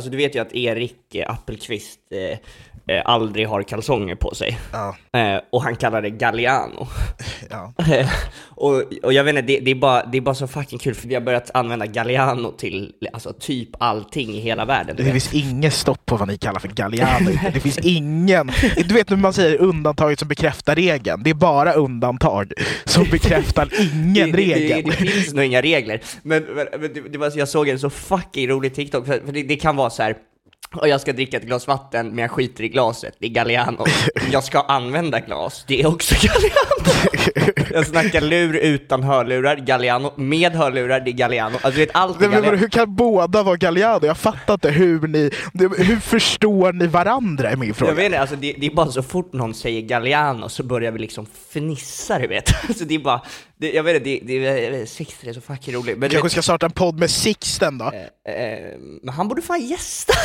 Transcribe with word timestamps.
Alltså 0.00 0.10
du 0.10 0.16
vet 0.16 0.34
ju 0.34 0.38
att 0.38 0.54
Erik 0.54 1.14
eh, 1.14 1.30
Appelqvist 1.30 2.00
eh, 2.10 2.38
eh, 2.96 3.02
aldrig 3.04 3.48
har 3.48 3.62
kalsonger 3.62 4.14
på 4.14 4.34
sig. 4.34 4.58
Ja. 4.72 4.96
Eh, 5.20 5.40
och 5.50 5.62
han 5.62 5.76
kallar 5.76 6.02
det 6.02 6.10
Galliano. 6.10 6.86
Ja. 7.50 7.72
Och, 8.60 8.82
och 9.02 9.12
jag 9.12 9.24
vet 9.24 9.36
inte, 9.36 9.42
det, 9.42 9.60
det, 9.60 9.70
är 9.70 9.74
bara, 9.74 10.06
det 10.06 10.18
är 10.18 10.22
bara 10.22 10.34
så 10.34 10.46
fucking 10.46 10.78
kul 10.78 10.94
för 10.94 11.08
vi 11.08 11.14
har 11.14 11.22
börjat 11.22 11.50
använda 11.54 11.86
Galliano 11.86 12.52
till 12.52 12.92
alltså, 13.12 13.32
typ 13.32 13.68
allting 13.78 14.30
i 14.30 14.40
hela 14.40 14.64
världen. 14.64 14.96
Det 14.96 15.02
vet. 15.02 15.12
finns 15.12 15.34
inget 15.34 15.74
stopp 15.74 16.06
på 16.06 16.16
vad 16.16 16.28
ni 16.28 16.38
kallar 16.38 16.60
för 16.60 16.68
Galliano. 16.68 17.30
Det 17.54 17.60
finns 17.60 17.78
ingen... 17.78 18.52
Du 18.76 18.94
vet 18.94 19.10
när 19.10 19.16
man 19.16 19.32
säger 19.32 19.56
undantaget 19.56 20.18
som 20.18 20.28
bekräftar 20.28 20.74
regeln. 20.74 21.22
Det 21.22 21.30
är 21.30 21.34
bara 21.34 21.72
undantag 21.72 22.52
som 22.84 23.04
bekräftar 23.10 23.68
ingen 23.80 24.14
det, 24.14 24.36
det, 24.36 24.36
regel. 24.36 24.82
det, 24.84 24.90
det 24.90 24.96
finns 24.96 25.34
nog 25.34 25.44
inga 25.44 25.62
regler. 25.62 26.00
Men, 26.22 26.42
men, 26.42 26.66
det, 27.10 27.18
var, 27.18 27.32
jag 27.38 27.48
såg 27.48 27.68
en 27.68 27.78
så 27.78 27.90
fucking 27.90 28.48
rolig 28.48 28.74
TikTok, 28.74 29.06
för, 29.06 29.20
för 29.26 29.32
det, 29.32 29.42
det 29.42 29.56
kan 29.56 29.76
vara 29.76 29.90
så 29.90 30.02
här. 30.02 30.16
Och 30.74 30.88
jag 30.88 31.00
ska 31.00 31.12
dricka 31.12 31.36
ett 31.36 31.42
glas 31.42 31.66
vatten, 31.66 32.08
men 32.08 32.18
jag 32.18 32.30
skiter 32.30 32.64
i 32.64 32.68
glaset. 32.68 33.14
Det 33.18 33.26
är 33.26 33.30
Galliano. 33.30 33.84
Jag 34.32 34.44
ska 34.44 34.60
använda 34.60 35.20
glas. 35.20 35.64
Det 35.68 35.80
är 35.82 35.86
också 35.86 36.14
Galliano. 36.14 37.49
Jag 37.74 37.86
snackar 37.86 38.20
lur 38.20 38.56
utan 38.56 39.02
hörlurar, 39.02 39.56
Galliano. 39.56 40.12
Med 40.16 40.52
hörlurar, 40.52 41.00
det 41.00 41.10
är 41.10 41.12
Galliano. 41.12 41.54
Alltså 41.54 41.70
du 41.70 41.76
vet, 41.86 41.90
allt 41.94 42.16
är 42.16 42.20
men 42.20 42.30
Galliano. 42.30 42.56
hur 42.56 42.68
kan 42.68 42.94
båda 42.94 43.42
vara 43.42 43.56
Galliano? 43.56 44.06
Jag 44.06 44.16
fattar 44.18 44.54
inte 44.54 44.70
hur 44.70 45.08
ni... 45.08 45.30
Hur 45.76 46.00
förstår 46.00 46.72
ni 46.72 46.86
varandra 46.86 47.50
är 47.50 47.56
min 47.56 47.74
fråga. 47.74 47.90
Jag 47.90 47.96
vet 47.96 48.04
inte, 48.06 48.20
alltså 48.20 48.36
det, 48.36 48.52
det 48.58 48.66
är 48.66 48.70
bara 48.74 48.90
så 48.90 49.02
fort 49.02 49.32
någon 49.32 49.54
säger 49.54 49.80
Galliano 49.82 50.48
så 50.48 50.62
börjar 50.62 50.92
vi 50.92 50.98
liksom 50.98 51.26
fnissa, 51.50 52.18
du 52.18 52.26
vet. 52.26 52.50
Alltså 52.68 52.84
det 52.84 52.94
är 52.94 52.98
bara, 52.98 53.20
det, 53.58 53.72
jag 53.72 53.82
vet 53.82 53.96
inte, 54.06 54.26
det, 54.26 54.38
det, 54.38 54.70
det, 54.70 54.86
Sixten 54.86 55.28
är 55.28 55.32
så 55.32 55.40
fucking 55.40 55.74
rolig. 55.74 55.96
Men, 55.98 56.08
Du 56.08 56.14
kanske 56.16 56.30
ska 56.30 56.42
starta 56.42 56.66
en 56.66 56.72
podd 56.72 56.98
med 56.98 57.10
Sixten 57.10 57.78
då? 57.78 57.92
eh, 58.28 58.34
eh, 58.34 58.78
men 59.02 59.14
han 59.14 59.28
borde 59.28 59.42
fan 59.42 59.60
gästa. 59.66 60.12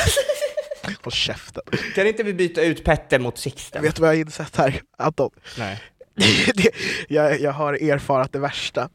Håll 1.04 1.12
käften. 1.12 1.64
Kan 1.96 2.08
inte 2.08 2.24
vi 2.24 2.34
byta 2.34 2.62
ut 2.62 2.84
Petter 2.84 3.20
mot 3.20 3.38
Sixten? 3.38 3.82
Vet 3.84 3.96
du 3.96 4.02
vad 4.02 4.10
jag 4.10 4.16
har 4.16 4.20
insett 4.20 4.56
här, 4.56 4.82
Anton? 4.98 5.30
Nej. 5.58 5.82
det, 6.56 6.70
jag, 7.08 7.42
jag 7.42 7.52
har 7.52 7.74
erfarat 7.74 8.32
det 8.34 8.40
värsta. 8.40 8.90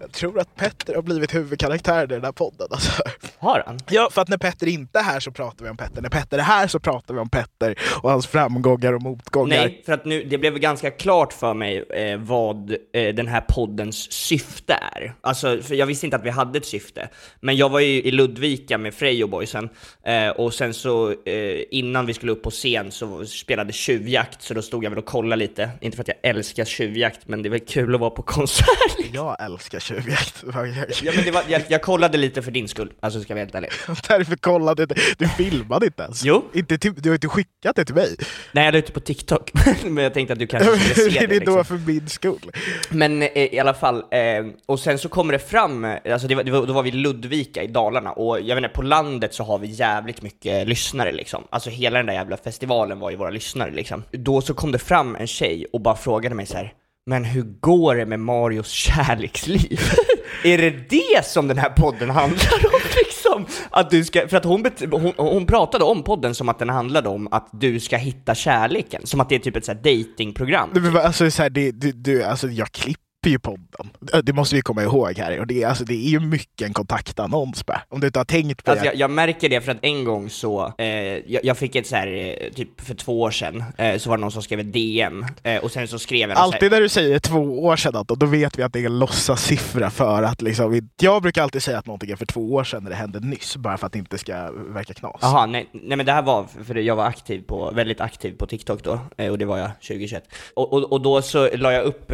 Jag 0.00 0.12
tror 0.12 0.38
att 0.40 0.56
Petter 0.56 0.94
har 0.94 1.02
blivit 1.02 1.34
huvudkaraktär 1.34 2.04
i 2.04 2.06
den 2.06 2.24
här 2.24 2.32
podden. 2.32 2.66
Alltså. 2.70 3.02
Har 3.38 3.62
han? 3.66 3.78
Ja, 3.90 4.08
för 4.12 4.22
att 4.22 4.28
när 4.28 4.38
Petter 4.38 4.66
inte 4.66 4.98
är 4.98 5.02
här 5.02 5.20
så 5.20 5.30
pratar 5.30 5.64
vi 5.64 5.70
om 5.70 5.76
Petter. 5.76 6.02
När 6.02 6.08
Petter 6.08 6.38
är 6.38 6.42
här 6.42 6.66
så 6.66 6.80
pratar 6.80 7.14
vi 7.14 7.20
om 7.20 7.28
Petter 7.28 7.78
och 8.02 8.10
hans 8.10 8.26
framgångar 8.26 8.92
och 8.92 9.02
motgångar. 9.02 9.56
Nej, 9.56 9.82
för 9.86 9.92
att 9.92 10.04
nu, 10.04 10.24
det 10.24 10.38
blev 10.38 10.58
ganska 10.58 10.90
klart 10.90 11.32
för 11.32 11.54
mig 11.54 11.78
eh, 11.78 12.18
vad 12.18 12.70
eh, 12.70 13.14
den 13.14 13.26
här 13.26 13.40
poddens 13.40 14.12
syfte 14.12 14.78
är. 14.94 15.14
Alltså, 15.20 15.62
för 15.62 15.74
jag 15.74 15.86
visste 15.86 16.06
inte 16.06 16.16
att 16.16 16.24
vi 16.24 16.30
hade 16.30 16.58
ett 16.58 16.66
syfte. 16.66 17.08
Men 17.40 17.56
jag 17.56 17.68
var 17.68 17.80
ju 17.80 18.02
i 18.02 18.10
Ludvika 18.10 18.78
med 18.78 18.94
Frej 18.94 19.24
och 19.24 19.30
boysen, 19.30 19.68
eh, 20.02 20.28
och 20.28 20.54
sen 20.54 20.74
så 20.74 21.10
eh, 21.10 21.62
innan 21.70 22.06
vi 22.06 22.14
skulle 22.14 22.32
upp 22.32 22.42
på 22.42 22.50
scen 22.50 22.92
så 22.92 23.26
spelade 23.26 23.72
tjuvjakt, 23.72 24.42
så 24.42 24.54
då 24.54 24.62
stod 24.62 24.84
jag 24.84 24.90
väl 24.90 24.98
och 24.98 25.06
kollade 25.06 25.36
lite. 25.36 25.70
Inte 25.80 25.96
för 25.96 26.02
att 26.02 26.08
jag 26.08 26.16
älskar 26.22 26.55
tjuvjakt, 26.64 27.20
men 27.28 27.42
det 27.42 27.48
är 27.48 27.50
väl 27.50 27.60
kul 27.60 27.94
att 27.94 28.00
vara 28.00 28.10
på 28.10 28.22
konsert. 28.22 28.66
Jag 29.12 29.36
älskar 29.44 29.80
tjuvjakt. 29.80 30.44
ja, 31.02 31.12
men 31.16 31.24
det 31.24 31.30
var, 31.30 31.42
jag, 31.48 31.62
jag 31.68 31.82
kollade 31.82 32.18
lite 32.18 32.42
för 32.42 32.50
din 32.50 32.68
skull, 32.68 32.92
alltså 33.00 33.20
ska 33.20 33.30
jag 33.30 33.36
vara 33.36 33.44
helt 33.44 33.54
ärlig. 33.54 33.70
Därför 34.08 34.36
kollade 34.36 34.82
inte. 34.82 34.94
Du 35.18 35.28
filmade 35.28 35.86
inte 35.86 36.02
ens. 36.02 36.24
Jo. 36.24 36.44
Inte 36.52 36.78
till, 36.78 36.94
du 36.94 37.08
har 37.08 37.14
inte 37.14 37.28
skickat 37.28 37.76
det 37.76 37.84
till 37.84 37.94
mig. 37.94 38.16
Nej, 38.52 38.64
jag 38.64 38.72
la 38.72 38.78
ut 38.78 38.94
på 38.94 39.00
TikTok, 39.00 39.52
men 39.84 40.04
jag 40.04 40.14
tänkte 40.14 40.32
att 40.32 40.38
du 40.38 40.46
kanske 40.46 40.78
skulle 40.78 41.10
se 41.10 41.26
det 41.26 41.36
är 41.36 41.40
det. 41.40 41.46
då 41.46 41.56
Liksom. 41.58 41.64
för 41.78 41.86
min 41.92 42.08
skull. 42.08 42.50
Men 42.90 43.22
eh, 43.22 43.28
i 43.34 43.58
alla 43.58 43.74
fall, 43.74 43.96
eh, 43.96 44.46
och 44.66 44.80
sen 44.80 44.98
så 44.98 45.08
kommer 45.08 45.32
det 45.32 45.38
fram, 45.38 45.84
eh, 45.84 46.12
alltså 46.12 46.28
det 46.28 46.34
var, 46.34 46.42
det 46.44 46.50
var, 46.50 46.66
då 46.66 46.72
var 46.72 46.82
vi 46.82 46.88
i 46.88 46.92
Ludvika 46.92 47.62
i 47.62 47.66
Dalarna, 47.66 48.12
och 48.12 48.40
jag 48.40 48.56
vet 48.56 48.64
inte, 48.64 48.74
på 48.74 48.82
landet 48.82 49.34
så 49.34 49.44
har 49.44 49.58
vi 49.58 49.66
jävligt 49.66 50.22
mycket 50.22 50.68
lyssnare 50.68 51.12
liksom. 51.12 51.44
Alltså 51.50 51.70
hela 51.70 51.96
den 51.98 52.06
där 52.06 52.12
jävla 52.14 52.36
festivalen 52.36 52.98
var 52.98 53.10
ju 53.10 53.16
våra 53.16 53.30
lyssnare 53.30 53.70
liksom. 53.70 54.02
Då 54.10 54.40
så 54.40 54.54
kom 54.54 54.72
det 54.72 54.78
fram 54.78 55.16
en 55.16 55.26
tjej 55.26 55.66
och 55.72 55.80
bara 55.80 55.96
frågade 55.96 56.34
mig 56.34 56.45
så 56.46 56.56
här. 56.56 56.72
men 57.06 57.24
hur 57.24 57.42
går 57.60 57.94
det 57.94 58.06
med 58.06 58.20
Marios 58.20 58.68
kärleksliv? 58.70 59.80
är 60.44 60.58
det 60.58 60.70
det 60.90 61.24
som 61.26 61.48
den 61.48 61.58
här 61.58 61.70
podden 61.70 62.10
handlar 62.10 62.66
om 62.66 62.80
liksom? 63.04 63.46
Att 63.70 63.90
du 63.90 64.04
ska, 64.04 64.28
för 64.28 64.36
att 64.36 64.44
hon, 64.44 64.64
hon, 64.90 65.12
hon 65.16 65.46
pratade 65.46 65.84
om 65.84 66.02
podden 66.02 66.34
som 66.34 66.48
att 66.48 66.58
den 66.58 66.68
handlade 66.68 67.08
om 67.08 67.28
att 67.30 67.48
du 67.52 67.80
ska 67.80 67.96
hitta 67.96 68.34
kärleken, 68.34 69.06
som 69.06 69.20
att 69.20 69.28
det 69.28 69.34
är 69.34 69.38
typ 69.38 69.56
ett 69.56 69.64
så 69.64 69.72
här 69.72 69.78
datingprogram. 69.82 70.70
Men 70.72 70.92
vad- 70.92 71.04
Alltså, 71.04 71.30
så 71.30 71.42
här, 71.42 71.50
det, 71.50 71.70
du, 71.72 72.22
alltså, 72.24 72.48
jag 72.48 72.72
klipper 72.72 73.05
ju 73.30 73.38
podden. 73.38 73.90
Det 74.22 74.32
måste 74.32 74.54
vi 74.56 74.62
komma 74.62 74.82
ihåg 74.82 75.18
här. 75.18 75.40
Och 75.40 75.46
det, 75.46 75.62
är- 75.62 75.68
alltså, 75.68 75.84
det 75.84 75.94
är 75.94 76.08
ju 76.10 76.20
mycket 76.20 76.66
en 76.66 76.72
kontaktannons 76.74 77.66
bara. 77.66 77.82
Om 77.88 78.00
du 78.00 78.06
inte 78.06 78.18
har 78.18 78.24
tänkt 78.24 78.64
på 78.64 78.70
Alltså 78.70 78.84
det. 78.84 78.90
jag, 78.90 78.96
jag 78.96 79.10
märker 79.10 79.48
det 79.48 79.60
för 79.60 79.72
att 79.72 79.78
en 79.82 80.04
gång 80.04 80.30
så, 80.30 80.72
eh, 80.78 80.86
jag, 80.86 81.44
jag 81.44 81.58
fick 81.58 81.76
ett 81.76 81.86
så 81.86 81.96
här, 81.96 82.06
eh, 82.42 82.52
typ 82.54 82.80
för 82.80 82.94
två 82.94 83.20
år 83.20 83.30
sedan, 83.30 83.64
eh, 83.78 83.98
så 83.98 84.10
var 84.10 84.16
det 84.16 84.20
någon 84.20 84.32
som 84.32 84.42
skrev 84.42 84.60
ett 84.60 84.72
DM, 84.72 85.24
eh, 85.42 85.56
och 85.64 85.70
sen 85.70 85.88
så 85.88 85.98
skrev 85.98 86.28
jag 86.28 86.38
Alltid 86.38 86.70
när 86.72 86.80
du 86.80 86.88
säger 86.88 87.18
två 87.18 87.64
år 87.64 87.76
sedan, 87.76 87.96
Anton, 87.96 88.18
då 88.18 88.26
vet 88.26 88.58
vi 88.58 88.62
att 88.62 88.72
det 88.72 88.80
är 88.80 88.86
en 88.86 88.98
låtsassiffra 88.98 89.90
för 89.90 90.22
att 90.22 90.42
liksom, 90.42 90.88
jag 91.00 91.22
brukar 91.22 91.42
alltid 91.42 91.62
säga 91.62 91.78
att 91.78 91.86
någonting 91.86 92.10
är 92.10 92.16
för 92.16 92.26
två 92.26 92.54
år 92.54 92.64
sedan 92.64 92.82
när 92.82 92.90
det 92.90 92.96
hände 92.96 93.20
nyss, 93.20 93.56
bara 93.56 93.76
för 93.78 93.86
att 93.86 93.92
det 93.92 93.98
inte 93.98 94.18
ska 94.18 94.50
verka 94.52 94.94
knas. 94.94 95.18
Jaha, 95.22 95.46
nej, 95.46 95.68
nej 95.72 95.96
men 95.96 96.06
det 96.06 96.12
här 96.12 96.22
var, 96.22 96.46
för 96.64 96.74
jag 96.74 96.96
var 96.96 97.04
aktiv 97.04 97.42
på, 97.46 97.70
väldigt 97.70 98.00
aktiv 98.00 98.36
på 98.38 98.46
TikTok 98.46 98.82
då, 98.84 99.00
eh, 99.16 99.30
och 99.30 99.38
det 99.38 99.44
var 99.44 99.58
jag 99.58 99.70
2021. 99.80 100.24
Och, 100.54 100.72
och, 100.72 100.92
och 100.92 101.00
då 101.00 101.22
så 101.22 101.48
la 101.56 101.72
jag 101.72 101.84
upp, 101.84 102.12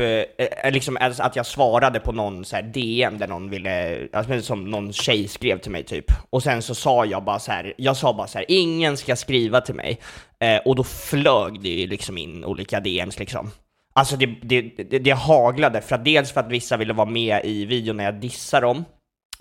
liksom 0.73 0.97
alltså, 1.02 1.22
att 1.22 1.37
jag 1.37 1.46
svarade 1.46 2.00
på 2.00 2.12
någon 2.12 2.44
så 2.44 2.56
här 2.56 2.62
DM 2.62 3.19
där 3.19 3.26
någon 3.28 3.50
ville, 3.50 4.08
alltså, 4.12 4.43
som 4.43 4.70
någon 4.70 4.93
tjej 4.93 5.28
skrev 5.28 5.58
till 5.58 5.70
mig 5.70 5.84
typ. 5.84 6.04
Och 6.31 6.43
sen 6.43 6.62
så 6.62 6.75
sa 6.75 7.04
jag 7.04 7.25
bara 7.25 7.38
så 7.38 7.52
här, 7.52 7.75
jag 7.76 7.96
sa 7.96 8.12
bara 8.12 8.26
så 8.26 8.38
här, 8.38 8.44
ingen 8.49 8.96
ska 8.96 9.16
skriva 9.16 9.60
till 9.60 9.75
mig. 9.75 10.00
Eh, 10.38 10.56
och 10.56 10.76
då 10.76 10.84
flög 10.84 11.62
det 11.62 11.69
ju 11.69 11.87
liksom 11.87 12.19
in 12.19 12.44
olika 12.44 12.81
DMs 12.81 13.19
liksom. 13.19 13.50
Alltså 13.94 14.16
det, 14.16 14.26
det, 14.43 14.60
det, 14.62 14.99
det 14.99 15.10
haglade, 15.10 15.81
för 15.81 15.94
att 15.94 16.04
dels 16.04 16.32
för 16.32 16.40
att 16.40 16.50
vissa 16.50 16.76
ville 16.76 16.93
vara 16.93 17.10
med 17.10 17.44
i 17.44 17.64
videon 17.64 17.96
när 17.96 18.05
jag 18.05 18.20
dissar 18.20 18.60
dem, 18.60 18.84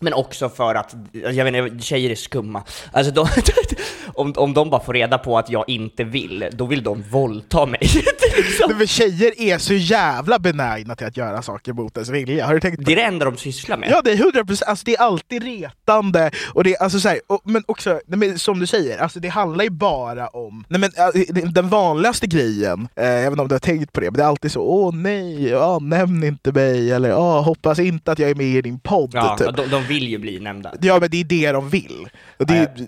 men 0.01 0.13
också 0.13 0.49
för 0.49 0.75
att, 0.75 0.95
jag 1.13 1.45
vet 1.45 1.55
inte, 1.55 1.85
tjejer 1.85 2.09
är 2.09 2.15
skumma. 2.15 2.63
Alltså 2.91 3.13
de, 3.13 3.27
om, 4.13 4.33
om 4.37 4.53
de 4.53 4.69
bara 4.69 4.83
får 4.83 4.93
reda 4.93 5.17
på 5.17 5.37
att 5.37 5.49
jag 5.49 5.69
inte 5.69 6.03
vill, 6.03 6.45
då 6.51 6.65
vill 6.65 6.83
de 6.83 7.01
våldta 7.01 7.65
mig. 7.65 7.79
liksom. 8.35 8.77
Men 8.77 8.87
tjejer 8.87 9.41
är 9.41 9.57
så 9.57 9.73
jävla 9.73 10.39
benägna 10.39 10.95
till 10.95 11.07
att 11.07 11.17
göra 11.17 11.41
saker 11.41 11.73
mot 11.73 11.97
ens 11.97 12.09
vilja, 12.09 12.45
har 12.45 12.53
du 12.53 12.59
tänkt 12.59 12.77
på 12.77 12.83
Det 12.83 12.91
är 12.91 12.95
det 12.95 13.01
enda 13.01 13.25
de 13.25 13.37
sysslar 13.37 13.77
med. 13.77 13.89
Ja 13.91 14.01
det 14.01 14.11
är 14.11 14.15
100%, 14.15 14.45
procent, 14.45 14.69
alltså 14.69 14.85
det 14.85 14.95
är 14.95 15.01
alltid 15.01 15.43
retande, 15.43 16.31
och 16.53 16.63
det 16.63 16.75
är, 16.75 16.83
alltså, 16.83 16.99
så 16.99 17.09
här, 17.09 17.19
och, 17.27 17.41
men 17.43 17.63
också, 17.67 17.99
nej, 18.07 18.19
men, 18.19 18.39
som 18.39 18.59
du 18.59 18.67
säger, 18.67 18.97
alltså, 18.97 19.19
det 19.19 19.27
handlar 19.27 19.63
ju 19.63 19.69
bara 19.69 20.27
om, 20.27 20.65
nej, 20.67 20.79
men, 20.79 21.53
den 21.53 21.69
vanligaste 21.69 22.27
grejen, 22.27 22.87
eh, 22.95 23.05
jag 23.05 23.21
vet 23.21 23.31
inte 23.31 23.41
om 23.41 23.47
du 23.47 23.55
har 23.55 23.59
tänkt 23.59 23.93
på 23.93 23.99
det, 23.99 24.05
men 24.05 24.13
det 24.13 24.23
är 24.23 24.27
alltid 24.27 24.51
så 24.51 24.61
åh 24.61 24.95
nej, 24.95 25.47
ja, 25.47 25.79
nämn 25.79 26.23
inte 26.23 26.51
mig, 26.51 26.91
eller 26.91 27.17
åh, 27.17 27.43
hoppas 27.43 27.79
inte 27.79 28.11
att 28.11 28.19
jag 28.19 28.29
är 28.29 28.35
med 28.35 28.45
i 28.45 28.61
din 28.61 28.79
podd. 28.79 29.11
Ja, 29.13 29.37
typ. 29.37 29.55
de, 29.55 29.69
de 29.69 29.83
vill 29.83 30.07
ju 30.07 30.17
bli 30.17 30.39
nämnda. 30.39 30.73
Ja 30.81 30.99
men 30.99 31.09
det 31.09 31.19
är 31.19 31.23
det 31.23 31.51
de 31.51 31.69
vill, 31.69 32.09
och 32.37 32.45
det 32.45 32.57
är, 32.57 32.87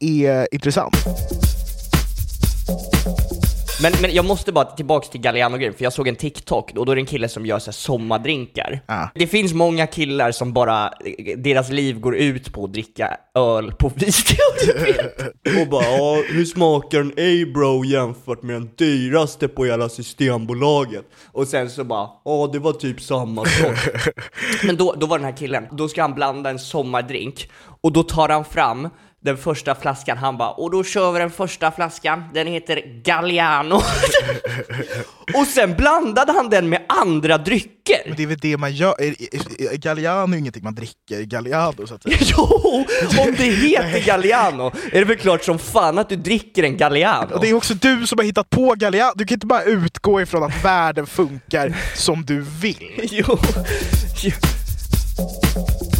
är 0.00 0.48
intressant. 0.52 0.96
Men, 3.82 3.92
men 4.02 4.14
jag 4.14 4.24
måste 4.24 4.52
bara 4.52 4.64
tillbaks 4.64 5.08
till 5.08 5.20
Galliano-grejen, 5.20 5.74
för 5.74 5.84
jag 5.84 5.92
såg 5.92 6.08
en 6.08 6.16
TikTok 6.16 6.72
och 6.76 6.86
då 6.86 6.92
är 6.92 6.96
det 6.96 7.02
en 7.02 7.06
kille 7.06 7.28
som 7.28 7.46
gör 7.46 7.58
så 7.58 7.66
här 7.66 7.72
sommardrinkar. 7.72 8.80
Ja. 8.86 9.10
Det 9.14 9.26
finns 9.26 9.52
många 9.52 9.86
killar 9.86 10.30
som 10.30 10.52
bara, 10.52 10.92
deras 11.36 11.70
liv 11.70 12.00
går 12.00 12.16
ut 12.16 12.52
på 12.52 12.64
att 12.64 12.72
dricka 12.72 13.16
öl 13.34 13.72
på 13.72 13.88
Visby 13.88 14.36
Och 15.60 15.68
bara 15.68 15.84
ja, 15.84 16.22
hur 16.28 16.44
smakar 16.44 17.00
en 17.00 17.10
A-bro 17.10 17.84
jämfört 17.84 18.42
med 18.42 18.56
den 18.56 18.70
dyraste 18.76 19.48
på 19.48 19.64
hela 19.64 19.88
Systembolaget? 19.88 21.04
Och 21.32 21.48
sen 21.48 21.70
så 21.70 21.84
bara, 21.84 22.08
ja 22.24 22.50
det 22.52 22.58
var 22.58 22.72
typ 22.72 23.00
samma 23.00 23.44
sak. 23.44 23.78
Men 24.64 24.76
då, 24.76 24.94
då 25.00 25.06
var 25.06 25.18
den 25.18 25.24
här 25.24 25.36
killen, 25.36 25.66
då 25.72 25.88
ska 25.88 26.02
han 26.02 26.14
blanda 26.14 26.50
en 26.50 26.58
sommardrink, 26.58 27.50
och 27.80 27.92
då 27.92 28.02
tar 28.02 28.28
han 28.28 28.44
fram 28.44 28.88
den 29.22 29.36
första 29.36 29.74
flaskan, 29.74 30.18
han 30.18 30.38
bara 30.38 30.50
och 30.50 30.70
då 30.70 30.84
kör 30.84 31.12
vi 31.12 31.18
den 31.18 31.30
första 31.30 31.70
flaskan, 31.70 32.24
den 32.34 32.46
heter 32.46 33.02
Galliano. 33.04 33.74
och 35.34 35.46
sen 35.46 35.74
blandade 35.74 36.32
han 36.32 36.50
den 36.50 36.68
med 36.68 36.82
andra 36.88 37.38
drycker. 37.38 38.02
Men 38.06 38.16
det 38.16 38.22
är 38.22 38.26
väl 38.26 38.38
det 38.38 38.56
man 38.56 38.72
gör, 38.72 38.94
Galliano 39.76 40.34
är 40.34 40.38
ingenting 40.38 40.64
man 40.64 40.74
dricker, 40.74 41.22
Galliano 41.22 41.86
så 41.86 41.94
att 41.94 42.02
säga. 42.02 42.16
Jo, 42.36 42.84
om 43.18 43.34
det 43.36 43.44
heter 43.44 44.06
Galliano 44.06 44.72
är 44.92 44.98
det 44.98 45.04
väl 45.04 45.16
klart 45.16 45.44
som 45.44 45.58
fan 45.58 45.98
att 45.98 46.08
du 46.08 46.16
dricker 46.16 46.62
en 46.62 46.76
Galliano. 46.76 47.34
Och 47.34 47.40
det 47.40 47.48
är 47.48 47.54
också 47.54 47.74
du 47.74 48.06
som 48.06 48.18
har 48.18 48.24
hittat 48.24 48.50
på 48.50 48.74
Galliano, 48.76 49.12
du 49.14 49.24
kan 49.24 49.34
inte 49.34 49.46
bara 49.46 49.62
utgå 49.62 50.20
ifrån 50.20 50.42
att 50.42 50.64
världen 50.64 51.06
funkar 51.06 51.76
som 51.94 52.24
du 52.24 52.40
vill. 52.40 52.86
Jo. 53.10 53.38
jo. 54.22 54.32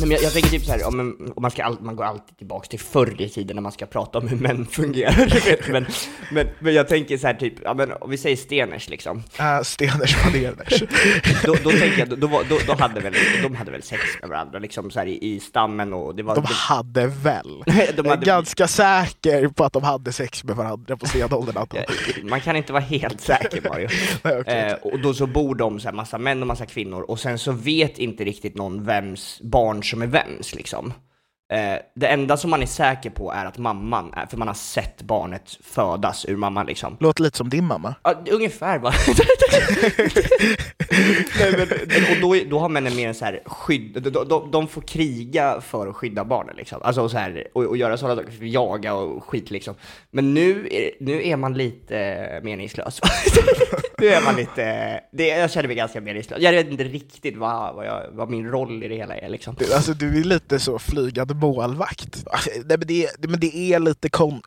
Nej, 0.01 0.09
men 0.09 0.11
jag, 0.11 0.23
jag 0.23 0.33
tänker 0.33 0.49
typ 0.49 0.65
så 0.65 0.73
här, 0.73 0.87
om, 0.89 0.97
man- 0.97 1.33
man, 1.41 1.51
ska 1.51 1.65
all, 1.65 1.81
man 1.81 1.97
går 1.97 2.05
alltid 2.05 2.37
tillbaks 2.39 2.69
till 2.69 2.81
förr 2.81 3.15
i 3.23 3.29
tiden 3.29 3.57
när 3.57 3.63
man 3.63 3.73
ska 3.73 3.87
prata 3.87 4.19
om 4.19 4.29
hur 4.29 4.37
män 4.37 4.67
fungerar. 4.71 5.73
Men, 5.73 5.87
men, 6.33 6.47
men 6.59 6.75
jag 6.75 6.89
tänker 6.89 7.19
så 7.19 7.27
här 7.27 7.35
typ, 7.35 7.55
ja, 7.65 7.75
men 7.75 7.93
om 8.01 8.11
vi 8.11 8.17
säger 8.19 8.37
Steners 8.37 8.89
liksom, 8.89 9.23
Äh, 9.39 9.63
Steners 9.63 10.25
Vanerners. 10.25 10.83
då, 11.45 11.55
då 11.65 11.71
tänker 11.71 11.99
jag, 11.99 12.09
då, 12.09 12.17
då, 12.49 12.59
då 12.67 12.75
hade 12.75 13.01
väl, 13.01 13.15
de 13.43 13.55
hade 13.57 13.71
väl 13.71 13.83
sex 13.83 14.01
med 14.21 14.31
varandra 14.31 14.59
liksom 14.59 14.91
så 14.91 14.99
här 14.99 15.07
i, 15.07 15.19
i 15.35 15.41
stammen 15.41 15.93
och 15.93 16.15
det 16.15 16.23
var... 16.23 16.35
De 16.35 16.45
hade 16.47 17.07
väl. 17.07 17.65
De 17.97 18.07
hade- 18.09 18.27
ganska 18.27 18.69
säker 18.69 19.49
på 19.49 19.65
att 19.65 19.73
de 19.73 19.83
hade 19.83 20.13
sex 20.13 20.45
med 20.45 20.57
varandra 20.57 20.97
på 20.97 21.07
stenåldern. 21.07 21.57
Eh, 21.75 21.83
Man 22.25 22.41
kan 22.41 22.57
inte 22.57 22.73
vara 22.73 22.83
helt 22.83 23.21
säker 23.21 23.69
Mario. 23.69 23.89
Nej, 24.25 24.41
okej, 24.41 24.61
eh, 24.71 24.73
och 24.75 24.99
då 25.01 25.15
så 25.15 25.27
bor 25.27 25.55
de 25.55 25.81
så 25.81 25.89
här 25.89 25.95
massa 25.95 26.19
män 26.19 26.41
och 26.41 26.47
massa 26.47 26.67
kvinnor 26.67 27.03
och 27.03 27.21
sen 27.21 27.39
så 27.39 27.53
vet 27.53 27.99
inte 27.99 28.25
riktigt 28.25 28.55
någon 28.57 28.85
vems 28.85 29.41
barn 29.43 29.83
som 29.91 30.03
är 30.03 30.07
vems 30.07 30.55
liksom. 30.55 30.93
Eh, 31.53 31.79
det 31.95 32.07
enda 32.07 32.37
som 32.37 32.51
man 32.51 32.63
är 32.63 32.67
säker 32.67 33.11
på 33.11 33.33
är 33.33 33.45
att 33.45 33.59
mamman 33.59 34.13
är, 34.17 34.27
för 34.27 34.37
man 34.37 34.49
har 34.49 34.55
sett 34.55 35.03
barnet 35.03 35.59
födas 35.65 36.27
ur 36.29 36.37
mamman 36.37 36.67
liksom. 36.67 36.97
Låter 37.01 37.23
lite 37.23 37.37
som 37.37 37.49
din 37.49 37.65
mamma. 37.65 37.95
Ja, 38.03 38.15
ungefär 38.31 38.79
va? 38.79 38.93
Nej, 41.39 41.53
men, 41.57 41.69
och 42.11 42.21
då, 42.21 42.45
då 42.51 42.59
har 42.59 42.69
männen 42.69 42.97
mer 42.97 43.09
en 43.09 43.15
så 43.15 43.25
här 43.25 43.43
skydd, 43.47 44.03
de, 44.03 44.29
de, 44.29 44.51
de 44.51 44.69
får 44.69 44.83
kriga 44.83 45.61
för 45.61 45.87
att 45.87 45.97
skydda 45.97 46.25
barnen 46.25 46.57
liksom. 46.57 46.83
Alltså 46.83 47.09
så 47.09 47.19
här, 47.19 47.49
och, 47.53 47.65
och 47.65 47.77
göra 47.77 47.97
sådana 47.97 48.23
saker, 48.23 48.45
jaga 48.45 48.95
och 48.95 49.25
skit 49.25 49.51
liksom. 49.51 49.75
Men 50.11 50.35
nu 50.35 50.69
är, 50.71 50.91
nu 51.01 51.27
är 51.27 51.37
man 51.37 51.55
lite 51.55 51.99
eh, 51.99 52.43
meningslös. 52.43 53.01
nu 54.01 54.07
är 54.09 54.21
man 54.23 54.37
lite, 54.37 55.01
det, 55.13 55.27
jag 55.29 55.51
känner 55.51 55.67
mig 55.69 55.77
ganska 55.77 56.01
meningslös. 56.01 56.39
Jag 56.43 56.53
vet 56.53 56.71
inte 56.71 56.85
riktigt 56.85 57.37
vad, 57.37 57.75
vad, 57.75 57.87
jag, 57.87 58.03
vad 58.13 58.31
min 58.31 58.47
roll 58.51 58.83
i 58.85 58.89
det 58.89 58.95
hela 58.95 59.17
är 59.17 59.29
liksom. 59.29 59.55
Du, 59.59 59.75
alltså, 59.75 59.93
du 59.95 60.21
är 60.21 60.25
lite 60.25 60.59
så 60.59 60.79
flygande 60.79 61.35
målvakt. 61.35 62.25
Nej, 62.33 62.65
men, 62.79 62.87
det, 62.87 63.05
är- 63.05 63.29
men 63.29 63.41
det 63.41 63.57
är 63.57 63.79
lite 63.79 64.09
kon... 64.09 64.43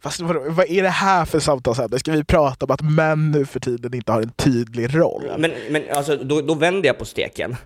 Fast 0.00 0.20
vad, 0.20 0.36
vad 0.54 0.66
är 0.70 0.82
det 0.82 0.88
här 0.88 1.24
för 1.24 1.40
samtalsämne? 1.40 1.98
Ska 1.98 2.12
vi 2.12 2.24
prata 2.24 2.64
om 2.66 2.70
att 2.70 2.80
män 2.82 3.30
nu 3.30 3.46
för 3.46 3.60
tiden 3.60 3.94
inte 3.94 4.12
har 4.12 4.22
en 4.22 4.30
tydlig 4.32 4.96
roll? 4.98 5.22
Men, 5.38 5.52
men 5.70 5.82
alltså, 5.94 6.16
då, 6.16 6.40
då 6.40 6.54
vänder 6.54 6.86
jag 6.86 6.98
på 6.98 7.04
steken. 7.04 7.56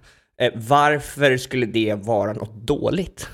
Eh, 0.40 0.52
varför 0.54 1.36
skulle 1.36 1.66
det 1.66 1.94
vara 1.94 2.32
något 2.32 2.54
dåligt? 2.54 3.28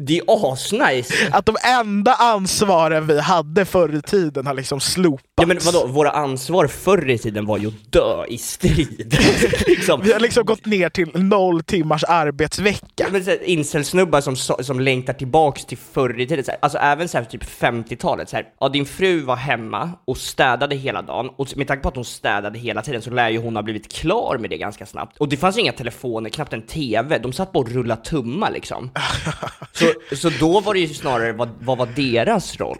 Det 0.00 0.18
är 0.18 0.52
asnice! 0.52 1.14
Att 1.32 1.46
de 1.46 1.56
enda 1.64 2.14
ansvaren 2.14 3.06
vi 3.06 3.20
hade 3.20 3.64
förr 3.64 3.94
i 3.94 4.02
tiden 4.02 4.46
har 4.46 4.54
liksom 4.54 4.80
slopats. 4.80 5.25
Ja 5.40 5.46
men 5.46 5.58
vadå, 5.64 5.86
våra 5.86 6.10
ansvar 6.10 6.66
förr 6.66 7.10
i 7.10 7.18
tiden 7.18 7.46
var 7.46 7.58
ju 7.58 7.68
att 7.68 7.92
dö 7.92 8.24
i 8.28 8.38
strid. 8.38 9.18
liksom. 9.66 10.00
Vi 10.02 10.12
har 10.12 10.20
liksom 10.20 10.44
gått 10.44 10.66
ner 10.66 10.88
till 10.88 11.10
noll 11.14 11.62
timmars 11.62 12.04
arbetsvecka. 12.04 13.06
Här, 13.12 13.44
incelsnubbar 13.44 14.20
som, 14.20 14.36
som 14.36 14.80
längtar 14.80 15.12
tillbaks 15.12 15.64
till 15.64 15.78
förr 15.78 16.20
i 16.20 16.26
tiden, 16.26 16.44
så 16.44 16.50
här, 16.50 16.58
alltså 16.62 16.78
även 16.78 17.08
så 17.08 17.18
här, 17.18 17.24
typ 17.24 17.44
50-talet, 17.44 18.28
så 18.28 18.36
här, 18.36 18.46
ja 18.60 18.68
din 18.68 18.86
fru 18.86 19.20
var 19.20 19.36
hemma 19.36 19.90
och 20.04 20.16
städade 20.16 20.76
hela 20.76 21.02
dagen, 21.02 21.30
och 21.36 21.56
med 21.56 21.68
tanke 21.68 21.82
på 21.82 21.88
att 21.88 21.96
hon 21.96 22.04
städade 22.04 22.58
hela 22.58 22.82
tiden 22.82 23.02
så 23.02 23.10
lär 23.10 23.30
ju 23.30 23.38
hon 23.38 23.56
ha 23.56 23.62
blivit 23.62 23.92
klar 23.92 24.38
med 24.40 24.50
det 24.50 24.58
ganska 24.58 24.86
snabbt. 24.86 25.18
Och 25.18 25.28
det 25.28 25.36
fanns 25.36 25.58
inga 25.58 25.72
telefoner, 25.72 26.30
knappt 26.30 26.52
en 26.52 26.62
TV, 26.62 27.18
de 27.18 27.32
satt 27.32 27.52
bara 27.52 27.60
och 27.60 27.70
rullade 27.70 28.02
tummar 28.02 28.50
liksom. 28.50 28.90
Så, 29.72 30.16
så 30.16 30.30
då 30.40 30.60
var 30.60 30.74
det 30.74 30.80
ju 30.80 30.94
snarare, 30.94 31.32
vad, 31.32 31.48
vad 31.60 31.78
var 31.78 31.88
deras 31.96 32.56
roll? 32.56 32.76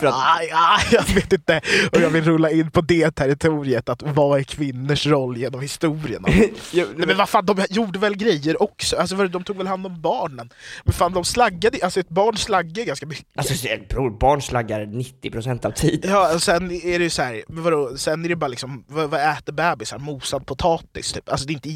För 0.00 0.06
att, 0.06 0.14
Aj, 0.14 0.50
aj, 0.52 0.86
jag 0.90 1.14
vet 1.14 1.32
inte, 1.32 1.60
och 1.92 2.00
jag 2.00 2.10
vill 2.10 2.24
rulla 2.24 2.50
in 2.50 2.70
på 2.70 2.80
det 2.80 3.10
territoriet, 3.10 3.88
att 3.88 4.02
vad 4.02 4.38
är 4.38 4.42
kvinnors 4.42 5.06
roll 5.06 5.36
genom 5.36 5.60
historien? 5.60 6.24
Ja, 6.72 6.84
Nej, 6.96 7.06
men 7.06 7.16
vad 7.16 7.28
fan, 7.28 7.46
de 7.46 7.64
gjorde 7.70 7.98
väl 7.98 8.14
grejer 8.16 8.62
också, 8.62 8.96
alltså, 8.96 9.16
de 9.28 9.44
tog 9.44 9.56
väl 9.56 9.66
hand 9.66 9.86
om 9.86 10.00
barnen? 10.00 10.50
Men 10.84 10.92
fan, 10.92 11.12
de 11.12 11.24
slaggade, 11.24 11.78
alltså 11.82 12.00
ett 12.00 12.08
barn 12.08 12.36
slaggar 12.36 12.84
ganska 12.84 13.06
mycket. 13.06 13.26
alltså 13.36 13.54
så- 13.54 13.68
bror, 13.88 14.10
barn 14.18 14.42
slaggar 14.42 14.80
90% 14.86 15.64
av 15.66 15.70
tiden. 15.70 16.10
Ja, 16.10 16.34
och 16.34 16.42
sen 16.42 16.70
är 16.70 16.98
det 16.98 17.04
ju 17.04 17.10
så 17.10 17.22
här, 17.22 17.42
men 17.48 17.62
vadå, 17.62 17.96
sen 17.96 18.24
är 18.24 18.28
det 18.28 18.36
bara 18.36 18.48
liksom, 18.48 18.84
vad, 18.88 19.10
vad 19.10 19.20
äter 19.32 19.52
bebisar? 19.52 19.98
Mosad 19.98 20.46
potatis 20.46 21.12
typ. 21.12 21.28
Alltså 21.28 21.46
det 21.46 21.52
är 21.52 21.54
inte 21.54 21.68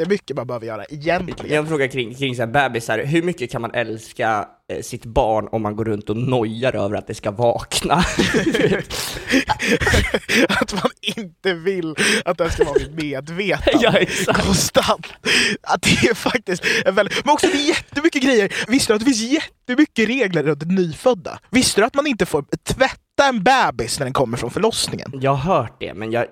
jättemycket 0.00 0.36
man 0.36 0.46
behöver 0.46 0.66
göra 0.66 0.84
egentligen. 0.84 1.54
Jag 1.54 1.56
har 1.56 1.62
en 1.62 1.68
fråga 1.68 1.88
kring, 1.88 2.14
kring 2.14 2.36
så 2.36 2.42
här 2.42 2.46
bebisar, 2.46 2.98
hur 2.98 3.22
mycket 3.22 3.50
kan 3.50 3.62
man 3.62 3.74
älska 3.74 4.48
eh, 4.72 4.82
sitt 4.82 5.04
barn 5.04 5.48
om 5.52 5.62
man 5.62 5.76
går 5.76 5.84
runt 5.84 6.10
och 6.10 6.16
nojar 6.16 6.76
över 6.76 6.96
att 6.96 7.06
det 7.06 7.14
ska 7.14 7.30
vakna? 7.30 7.94
att 10.48 10.72
man 10.72 10.90
inte 11.16 11.54
vill 11.54 11.94
att 12.24 12.38
den 12.38 12.50
ska 12.50 12.64
vara 12.64 12.78
vid 12.78 12.94
medvetande. 13.04 13.60
Ja, 13.80 13.92
exakt. 13.92 14.46
Konstant. 14.46 15.06
Att 15.62 15.82
det 15.82 16.08
är 16.08 16.14
faktiskt 16.14 16.64
en 16.84 16.94
väldigt... 16.94 17.24
Men 17.24 17.32
också 17.32 17.46
det 17.46 17.58
är 17.58 17.68
jättemycket 17.68 18.22
grejer. 18.22 18.52
Visste 18.68 18.92
du 18.92 18.94
att 18.94 19.00
det 19.00 19.04
finns 19.04 19.22
jättemycket 19.22 20.08
regler 20.08 20.42
runt 20.42 20.66
nyfödda? 20.66 21.38
Visste 21.50 21.80
du 21.80 21.84
att 21.84 21.94
man 21.94 22.06
inte 22.06 22.26
får 22.26 22.44
tvätta 22.64 23.28
en 23.28 23.42
bebis 23.42 23.98
när 23.98 24.06
den 24.06 24.12
kommer 24.12 24.36
från 24.36 24.50
förlossningen? 24.50 25.12
Jag 25.14 25.34
har 25.34 25.56
hört 25.56 25.76
det, 25.80 25.94
men 25.94 26.12
jag, 26.12 26.26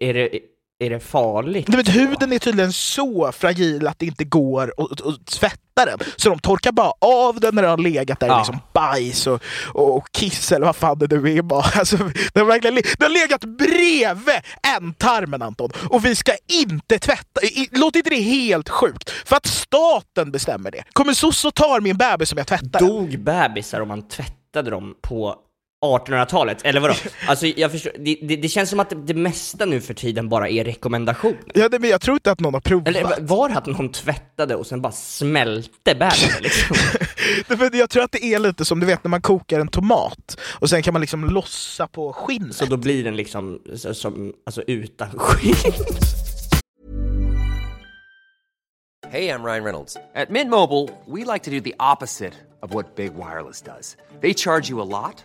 är, 0.00 0.14
det, 0.14 0.38
är 0.84 0.90
det 0.90 1.00
farligt? 1.00 1.66
Du 1.66 1.76
vet, 1.76 1.88
huden 1.88 2.32
är 2.32 2.38
tydligen 2.38 2.72
så 2.72 3.32
fragil 3.32 3.86
att 3.86 3.98
det 3.98 4.06
inte 4.06 4.24
går 4.24 4.74
att, 4.78 5.26
tvätta 5.26 5.84
den. 5.86 5.98
Så 6.16 6.28
de 6.28 6.38
torkar 6.38 6.72
bara 6.72 6.92
av 7.00 7.40
den 7.40 7.54
när 7.54 7.62
den 7.62 7.70
har 7.70 7.78
legat 7.78 8.20
där 8.20 8.26
Ja. 8.26 8.38
liksom 8.38 8.58
bajs 8.72 9.26
och, 9.26 9.42
och 9.74 10.06
kiss 10.12 10.52
eller 10.52 10.66
vad 10.66 10.76
fan 10.76 10.98
det 10.98 11.12
nu 11.16 11.32
är. 11.38 11.42
Bara. 11.42 11.62
Alltså, 11.78 11.96
den, 11.96 12.10
har 12.34 12.44
verkligen, 12.44 12.74
den 12.74 12.82
har 13.00 13.08
legat 13.08 13.44
bredvid 13.44 14.40
ändtarmen 14.76 15.42
Anton. 15.42 15.70
Och 15.90 16.04
vi 16.04 16.14
ska 16.14 16.32
inte 16.62 16.98
tvätta. 16.98 17.40
Låter 17.70 17.98
inte 17.98 18.10
det 18.10 18.20
helt 18.20 18.68
sjukt? 18.68 19.10
För 19.10 19.36
att 19.36 19.46
staten 19.46 20.30
bestämmer 20.32 20.70
det. 20.70 20.84
Kommer 20.92 21.12
sosse 21.12 21.48
och 21.48 21.54
tar 21.54 21.80
min 21.80 21.96
bebis 21.96 22.28
som 22.28 22.38
jag 22.38 22.46
tvättar. 22.46 22.80
Dog 22.80 23.18
bebisar 23.18 23.80
om 23.80 23.88
man 23.88 24.08
tvättade 24.08 24.70
dem 24.70 24.94
på 25.02 25.36
1800-talet, 25.84 26.58
eller 26.64 26.80
vadå? 26.80 26.94
Alltså 27.28 27.46
jag 27.46 27.72
förstår, 27.72 27.92
det, 27.98 28.18
det, 28.22 28.36
det 28.36 28.48
känns 28.48 28.70
som 28.70 28.80
att 28.80 28.90
det, 28.90 28.96
det 28.96 29.14
mesta 29.14 29.64
nu 29.66 29.80
för 29.80 29.94
tiden 29.94 30.28
bara 30.28 30.48
är 30.48 30.64
rekommendationer. 30.64 31.38
Ja, 31.54 31.68
det, 31.68 31.78
men 31.78 31.90
jag 31.90 32.00
tror 32.00 32.14
inte 32.16 32.30
att 32.30 32.40
någon 32.40 32.54
har 32.54 32.60
provat. 32.60 32.88
Eller 32.88 33.20
var 33.20 33.48
det 33.48 33.54
att 33.58 33.66
någon 33.66 33.88
tvättade 33.92 34.54
och 34.56 34.66
sen 34.66 34.82
bara 34.82 34.92
smälte 34.92 35.94
bebisen 35.94 36.30
liksom? 36.42 36.76
Jag 37.72 37.90
tror 37.90 38.02
att 38.04 38.12
det 38.12 38.24
är 38.24 38.38
lite 38.38 38.64
som 38.64 38.80
du 38.80 38.86
vet 38.86 39.04
när 39.04 39.08
man 39.08 39.22
kokar 39.22 39.60
en 39.60 39.68
tomat 39.68 40.36
och 40.40 40.70
sen 40.70 40.82
kan 40.82 40.92
man 40.92 41.00
liksom 41.00 41.24
lossa 41.24 41.86
på 41.86 42.12
skinnet. 42.12 42.56
Så 42.56 42.64
då 42.64 42.76
blir 42.76 43.04
den 43.04 43.16
liksom 43.16 43.58
så- 43.76 43.94
som, 43.94 44.32
alltså 44.46 44.62
utan 44.66 45.08
skinn. 45.18 45.54
Hey, 49.10 49.28
I'm 49.28 49.44
Ryan 49.44 49.64
Reynolds. 49.64 49.96
At 50.14 50.30
Mint 50.30 50.50
Mobile, 50.50 50.88
we 51.06 51.24
like 51.24 51.44
to 51.44 51.50
do 51.50 51.60
the 51.60 51.74
opposite 51.78 52.32
of 52.62 52.74
what 52.74 52.96
Big 52.96 53.12
Wireless 53.14 53.62
does. 53.62 53.96
They 54.20 54.34
charge 54.34 54.70
you 54.70 54.80
a 54.80 54.84
lot, 54.84 55.24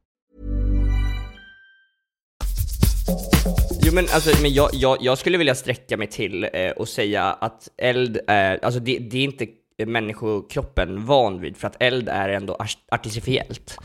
Jo 3.85 3.93
men 3.93 4.05
alltså, 4.13 4.41
men 4.41 4.53
jag, 4.53 4.69
jag, 4.73 4.97
jag 5.01 5.17
skulle 5.17 5.37
vilja 5.37 5.55
sträcka 5.55 5.97
mig 5.97 6.07
till 6.07 6.43
eh, 6.53 6.71
och 6.71 6.87
säga 6.89 7.23
att 7.23 7.69
eld 7.77 8.19
är, 8.27 8.65
alltså 8.65 8.79
det, 8.79 8.97
det 8.99 9.17
är 9.17 9.23
inte 9.23 9.47
människokroppen 9.85 11.05
van 11.05 11.41
vid, 11.41 11.57
för 11.57 11.67
att 11.67 11.75
eld 11.79 12.09
är 12.09 12.29
ändå 12.29 12.53
art- 12.55 12.85
artificiellt. 12.91 13.77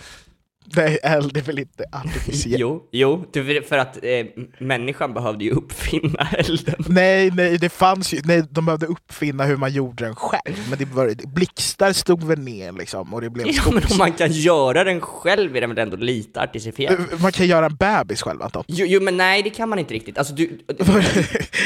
Nej, 0.76 0.98
eld 1.02 1.36
är 1.36 1.42
väl 1.42 1.58
inte 1.58 1.84
artificiellt? 1.92 2.60
Jo, 2.60 2.88
jo, 2.92 3.24
för 3.68 3.78
att 3.78 3.96
eh, 4.04 4.26
människan 4.58 5.14
behövde 5.14 5.44
ju 5.44 5.50
uppfinna 5.50 6.28
elden. 6.38 6.74
Nej, 6.88 7.30
nej, 7.30 7.58
det 7.58 7.68
fanns 7.68 8.14
ju, 8.14 8.20
nej, 8.24 8.42
de 8.50 8.66
behövde 8.66 8.86
uppfinna 8.86 9.44
hur 9.44 9.56
man 9.56 9.72
gjorde 9.72 10.04
den 10.04 10.14
själv, 10.14 10.56
men 10.70 10.78
det 10.78 10.84
var, 10.84 11.34
blixtar 11.34 11.92
stod 11.92 12.24
väl 12.24 12.38
ner 12.38 12.72
liksom 12.72 13.14
och 13.14 13.20
det 13.20 13.30
blev 13.30 13.46
Ja 13.48 13.62
men 13.72 13.82
om 13.90 13.98
man 13.98 14.12
kan 14.12 14.32
göra 14.32 14.84
den 14.84 15.00
själv 15.00 15.56
är 15.56 15.60
den 15.60 15.70
väl 15.70 15.78
ändå 15.78 15.96
lite 15.96 16.40
artificiell? 16.40 16.94
Eh, 16.94 17.20
Man 17.22 17.32
kan 17.32 17.46
göra 17.46 17.66
en 17.66 17.76
bebis 17.76 18.22
själv 18.22 18.42
Anton. 18.42 18.64
Jo, 18.68 18.86
jo 18.88 19.00
men 19.00 19.16
nej 19.16 19.42
det 19.42 19.50
kan 19.50 19.68
man 19.68 19.78
inte 19.78 19.94
riktigt, 19.94 20.18
alltså 20.18 20.34
du... 20.34 20.58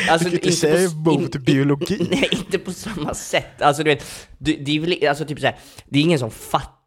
Alltså, 0.08 0.28
Du 0.28 0.38
kan 0.38 0.48
inte 0.48 0.48
på 0.48 0.52
säga 0.52 0.88
emot 0.90 1.34
in- 1.34 1.42
biologi. 1.44 2.06
Nej, 2.10 2.28
inte 2.32 2.58
på 2.58 2.72
samma 2.72 3.14
sätt. 3.14 3.62
Alltså 3.62 3.82
du 3.82 3.90
vet, 3.90 4.04
du, 4.38 4.56
det 4.56 4.76
är 4.76 4.80
väl 4.80 5.08
alltså, 5.08 5.24
typ 5.24 5.40
så 5.40 5.46
här, 5.46 5.56
det 5.88 5.98
är 5.98 6.02
ingen 6.02 6.18
som 6.18 6.30
fattar. 6.30 6.79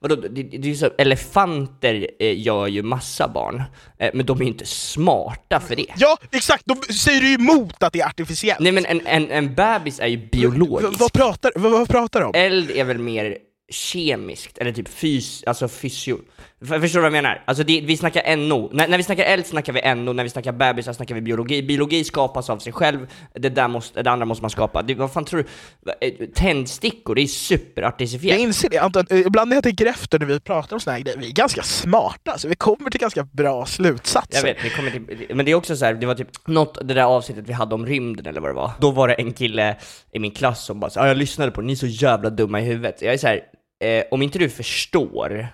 Vadå, 0.00 0.16
det, 0.16 0.42
det 0.42 0.70
är 0.70 0.74
så, 0.74 0.90
elefanter 0.98 2.06
eh, 2.18 2.40
gör 2.40 2.66
ju 2.66 2.82
massa 2.82 3.28
barn, 3.28 3.62
eh, 3.98 4.10
men 4.14 4.26
de 4.26 4.38
är 4.38 4.42
ju 4.42 4.48
inte 4.50 4.66
smarta 4.66 5.60
för 5.60 5.76
det. 5.76 5.86
Ja, 5.96 6.16
exakt! 6.32 6.62
De 6.66 6.94
säger 6.94 7.20
ju 7.22 7.34
emot 7.34 7.82
att 7.82 7.92
det 7.92 8.00
är 8.00 8.06
artificiellt. 8.06 8.60
Nej 8.60 8.72
men 8.72 8.86
en, 8.86 9.06
en, 9.06 9.30
en 9.30 9.54
bebis 9.54 10.00
är 10.00 10.06
ju 10.06 10.16
biologisk. 10.16 10.92
V- 10.92 10.96
vad, 11.00 11.12
pratar, 11.12 11.52
vad, 11.56 11.72
vad 11.72 11.88
pratar 11.88 12.20
du 12.20 12.26
om? 12.26 12.32
Eld 12.34 12.70
är 12.70 12.84
väl 12.84 12.98
mer 12.98 13.38
kemiskt, 13.72 14.58
eller 14.58 14.72
typ 14.72 14.88
fys, 14.88 15.44
alltså 15.46 15.68
fysio... 15.68 16.18
För, 16.68 16.80
förstår 16.80 16.98
du 16.98 17.02
vad 17.02 17.06
jag 17.16 17.22
menar? 17.22 17.42
Alltså 17.44 17.64
det, 17.64 17.80
vi 17.80 17.96
snackar 17.96 18.36
NO, 18.36 18.70
när, 18.72 18.88
när 18.88 18.96
vi 18.96 19.02
snackar 19.02 19.24
eld 19.24 19.46
snackar 19.46 19.72
vi 19.72 19.94
NO, 19.94 20.12
när 20.12 20.24
vi 20.24 20.30
snackar 20.30 20.52
bebisar 20.52 20.92
snackar 20.92 21.14
vi 21.14 21.20
biologi. 21.20 21.62
Biologi 21.62 22.04
skapas 22.04 22.50
av 22.50 22.58
sig 22.58 22.72
själv, 22.72 23.06
det, 23.34 23.48
där 23.48 23.68
måste, 23.68 24.02
det 24.02 24.10
andra 24.10 24.26
måste 24.26 24.42
man 24.42 24.50
skapa. 24.50 24.82
Det, 24.82 24.94
vad 24.94 25.12
fan 25.12 25.24
tror 25.24 25.44
du? 25.82 25.92
Eh, 26.06 26.28
Tändstickor, 26.34 27.14
det 27.14 27.20
är 27.20 27.22
Jag 27.22 27.30
superartificiellt. 27.30 28.40
inser 28.40 28.68
det 28.68 28.78
Anton, 28.78 29.06
Eh, 29.10 29.18
ibland 29.18 29.48
när 29.48 29.56
jag 29.56 29.64
tänker 29.64 29.86
efter 29.86 30.18
när 30.18 30.26
vi 30.26 30.40
pratar 30.40 30.76
om 30.76 30.80
såna 30.80 30.96
här 30.96 31.02
grejer, 31.02 31.18
vi 31.18 31.26
är 31.26 31.32
ganska 31.32 31.62
smarta, 31.62 32.38
så 32.38 32.48
vi 32.48 32.54
kommer 32.54 32.90
till 32.90 33.00
ganska 33.00 33.24
bra 33.24 33.66
slutsatser. 33.66 34.38
Jag 34.38 34.42
vet, 34.42 34.64
vi 34.64 34.70
kommer 34.70 34.90
till, 34.90 35.36
men 35.36 35.44
det 35.46 35.50
är 35.50 35.54
också 35.54 35.76
så 35.76 35.84
här, 35.84 35.94
det 35.94 36.06
var 36.06 36.14
typ 36.14 36.46
något, 36.48 36.78
det 36.88 36.94
där 36.94 37.02
avsnittet 37.02 37.44
vi 37.48 37.52
hade 37.52 37.74
om 37.74 37.86
rymden 37.86 38.26
eller 38.26 38.40
vad 38.40 38.50
det 38.50 38.54
var. 38.54 38.70
Då 38.80 38.90
var 38.90 39.08
det 39.08 39.14
en 39.14 39.32
kille 39.32 39.76
i 40.12 40.18
min 40.18 40.30
klass 40.30 40.64
som 40.64 40.80
bara 40.80 40.90
så, 40.90 40.98
"Ja, 41.00 41.08
jag 41.08 41.16
lyssnade 41.16 41.50
på 41.50 41.60
det, 41.60 41.66
ni 41.66 41.72
är 41.72 41.76
så 41.76 41.86
jävla 41.86 42.30
dumma 42.30 42.60
i 42.60 42.64
huvudet. 42.64 43.02
Jag 43.02 43.14
är 43.14 43.18
så 43.18 43.26
här, 43.26 43.40
eh, 43.84 44.04
om 44.10 44.22
inte 44.22 44.38
du 44.38 44.48
förstår 44.48 45.46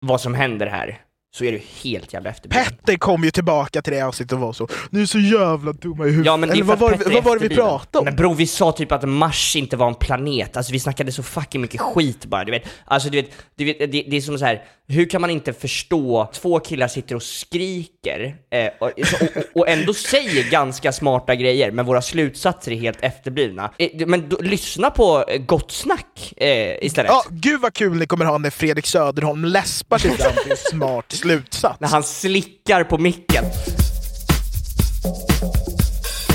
vad 0.00 0.20
som 0.20 0.34
händer 0.34 0.66
här, 0.66 0.98
så 1.32 1.44
är 1.44 1.52
du 1.52 1.62
helt 1.82 2.12
jävla 2.12 2.30
efterbliven. 2.30 2.64
Petter 2.64 2.96
kom 2.96 3.24
ju 3.24 3.30
tillbaka 3.30 3.82
till 3.82 3.92
det 3.92 4.02
avsnittet 4.02 4.32
och 4.32 4.38
var 4.38 4.52
så 4.52 4.68
Ni 4.90 5.02
är 5.02 5.06
så 5.06 5.18
jävla 5.18 5.72
dumma 5.72 6.04
i 6.04 6.08
huvudet. 6.08 6.26
Ja 6.26 6.36
men 6.36 6.50
Eller 6.50 6.64
vad 6.64 6.78
var, 6.78 7.12
vad 7.14 7.24
var 7.24 7.38
det 7.38 7.48
vi 7.48 7.54
pratade 7.54 7.98
om? 7.98 8.04
Men 8.04 8.16
bror, 8.16 8.34
vi 8.34 8.46
sa 8.46 8.72
typ 8.72 8.92
att 8.92 9.08
Mars 9.08 9.56
inte 9.56 9.76
var 9.76 9.88
en 9.88 9.94
planet, 9.94 10.56
alltså 10.56 10.72
vi 10.72 10.80
snackade 10.80 11.12
så 11.12 11.22
fucking 11.22 11.60
mycket 11.60 11.80
skit 11.80 12.24
bara, 12.24 12.44
du 12.44 12.50
vet. 12.50 12.62
Alltså 12.84 13.10
du 13.10 13.16
vet, 13.22 13.30
du 13.56 13.64
vet 13.64 13.78
det, 13.78 13.86
det 13.86 14.16
är 14.16 14.20
som 14.20 14.38
så 14.38 14.44
här. 14.44 14.62
hur 14.88 15.08
kan 15.08 15.20
man 15.20 15.30
inte 15.30 15.52
förstå, 15.52 16.30
två 16.34 16.60
killar 16.60 16.88
sitter 16.88 17.14
och 17.14 17.22
skriker, 17.22 18.34
eh, 18.52 18.68
och, 18.80 18.86
och, 18.86 19.42
och 19.54 19.68
ändå 19.68 19.94
säger 19.94 20.50
ganska 20.50 20.92
smarta 20.92 21.34
grejer, 21.34 21.70
men 21.70 21.86
våra 21.86 22.02
slutsatser 22.02 22.72
är 22.72 22.76
helt 22.76 22.98
efterblivna. 23.00 23.70
Eh, 23.78 24.06
men 24.06 24.28
då, 24.28 24.36
lyssna 24.40 24.90
på 24.90 25.24
eh, 25.28 25.38
Gott 25.38 25.72
Snack 25.72 26.32
eh, 26.36 26.84
istället. 26.84 27.10
Ja, 27.10 27.24
gud 27.30 27.60
vad 27.60 27.74
kul 27.74 27.96
ni 27.96 28.06
kommer 28.06 28.24
ha 28.24 28.38
när 28.38 28.50
Fredrik 28.50 28.86
Söderholm 28.86 29.44
läspar 29.44 29.98
sig 29.98 30.10
fram 30.10 30.32
till 30.46 30.56
smart 30.56 31.19
slutsats. 31.20 31.80
När 31.80 31.88
han 31.88 32.02
slickar 32.02 32.84
på 32.84 32.98
micken. 32.98 33.44